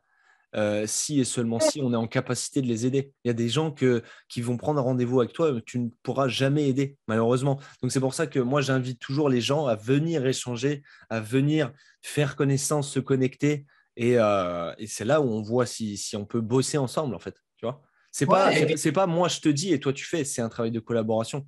[0.56, 3.12] Euh, si et seulement si on est en capacité de les aider.
[3.24, 5.90] Il y a des gens que, qui vont prendre un rendez-vous avec toi, tu ne
[6.02, 7.60] pourras jamais aider, malheureusement.
[7.84, 11.72] Donc c'est pour ça que moi, j'invite toujours les gens à venir échanger, à venir
[12.02, 13.68] faire connaissance, se connecter.
[13.96, 17.36] Et, euh, c'est là où on voit si, si, on peut bosser ensemble, en fait.
[17.58, 20.42] Tu vois c'est pas, c'est pas moi je te dis et toi tu fais, c'est
[20.42, 21.46] un travail de collaboration.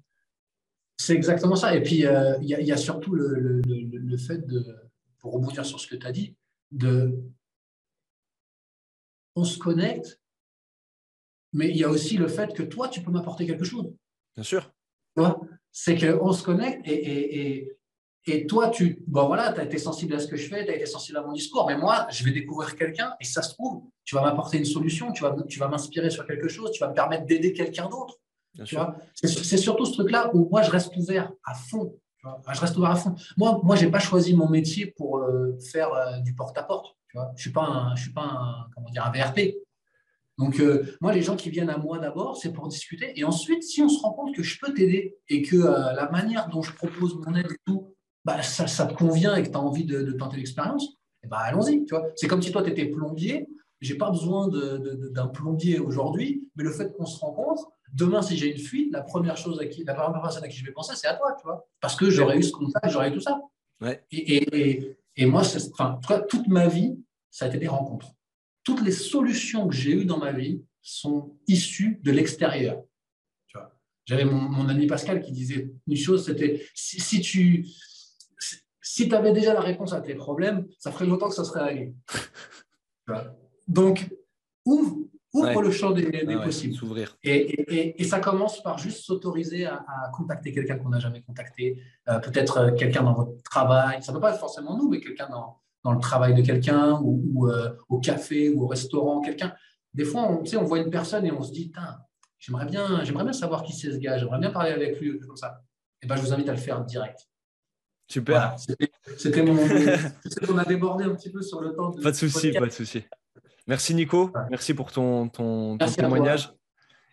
[0.97, 1.75] C'est exactement ça.
[1.75, 3.61] Et puis, euh, il y, y, a surtout le, le,
[3.97, 4.63] le, fait de,
[5.17, 6.35] pour rebondir sur ce que tu as dit,
[6.69, 7.23] de
[9.35, 10.19] on se connecte,
[11.53, 13.93] mais il y a aussi le fait que toi, tu peux m'apporter quelque chose.
[14.35, 14.71] Bien sûr.
[15.71, 17.67] C'est qu'on se connecte et,
[18.27, 20.75] et, toi, tu bon, voilà, as été sensible à ce que je fais, tu as
[20.75, 23.83] été sensible à mon discours, mais moi, je vais découvrir quelqu'un et ça se trouve,
[24.05, 26.89] tu vas m'apporter une solution, tu vas, tu vas m'inspirer sur quelque chose, tu vas
[26.89, 28.17] me permettre d'aider quelqu'un d'autre.
[29.15, 31.97] C'est surtout ce truc-là où moi, je reste ouvert à fond.
[32.23, 33.15] je reste ouvert à fond.
[33.37, 36.95] Moi, moi je n'ai pas choisi mon métier pour euh, faire euh, du porte-à-porte.
[37.13, 39.55] Je ne suis pas un, je suis pas un, comment dire, un VRP.
[40.37, 43.19] Donc, euh, moi, les gens qui viennent à moi d'abord, c'est pour discuter.
[43.19, 46.09] Et ensuite, si on se rend compte que je peux t'aider et que euh, la
[46.09, 47.93] manière dont je propose mon aide et tout,
[48.25, 50.87] bah, ça, ça te convient et que tu as envie de, tenter l'expérience,
[51.23, 51.85] eh bah, allons-y.
[52.15, 53.47] C'est comme si toi, tu étais plombier.
[53.81, 58.37] Je n'ai pas besoin d'un plombier aujourd'hui, mais le fait qu'on se rencontre, demain, si
[58.37, 60.71] j'ai une fuite, la première chose à qui, la première personne à qui je vais
[60.71, 63.21] penser, c'est à toi, tu vois, parce que j'aurais eu ce contact, j'aurais eu tout
[63.21, 63.41] ça.
[63.81, 64.03] Ouais.
[64.11, 65.99] et, et moi, enfin,
[66.29, 66.97] toute ma vie,
[67.29, 68.11] ça a été des rencontres.
[68.63, 72.83] Toutes les solutions que j'ai eues dans ma vie sont issues de l'extérieur.
[74.05, 77.65] J'avais mon, ami Pascal qui disait une chose, c'était si, tu
[78.81, 81.93] si, avais déjà la réponse à tes problèmes, ça ferait longtemps que ça serait réglé.
[83.67, 84.09] Donc,
[84.65, 84.97] ouvre,
[85.33, 86.03] ouvre le champ des,
[86.43, 86.75] possibles.
[87.23, 92.19] Et, et, ça commence par juste s'autoriser à, contacter quelqu'un qu'on n'a jamais contacté, euh,
[92.19, 94.01] peut-être euh, quelqu'un dans votre travail.
[94.03, 96.99] Ça ne peut pas être forcément nous, mais quelqu'un dans, dans, le travail de quelqu'un
[97.01, 99.53] ou, euh, au café ou au restaurant, quelqu'un.
[99.93, 101.71] Des fois, on, on voit une personne et on se dit,
[102.39, 105.37] j'aimerais bien, j'aimerais bien savoir qui c'est ce gars, j'aimerais bien parler avec lui, comme
[105.37, 105.61] ça.
[106.01, 107.27] Et eh ben, je vous invite à le faire direct.
[108.07, 108.55] Super.
[109.17, 109.55] C'était mon.
[110.49, 111.91] On a débordé un petit peu sur le temps.
[111.91, 113.03] pas de souci, pas de souci.
[113.71, 116.51] Merci Nico, merci pour ton, ton, témoignage.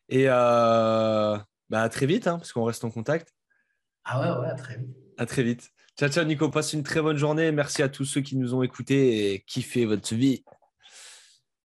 [0.09, 1.39] Et euh,
[1.71, 3.33] bah, à très vite, hein, parce qu'on reste en contact.
[4.03, 4.89] Ah ouais, ouais, à très vite.
[5.19, 5.71] À très vite.
[5.97, 7.53] Ciao, ciao Nico, passe une très bonne journée.
[7.53, 10.43] Merci à tous ceux qui nous ont écoutés et kiffé votre vie.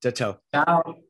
[0.03, 0.33] Ciao, ciao.
[0.55, 1.08] Ciao.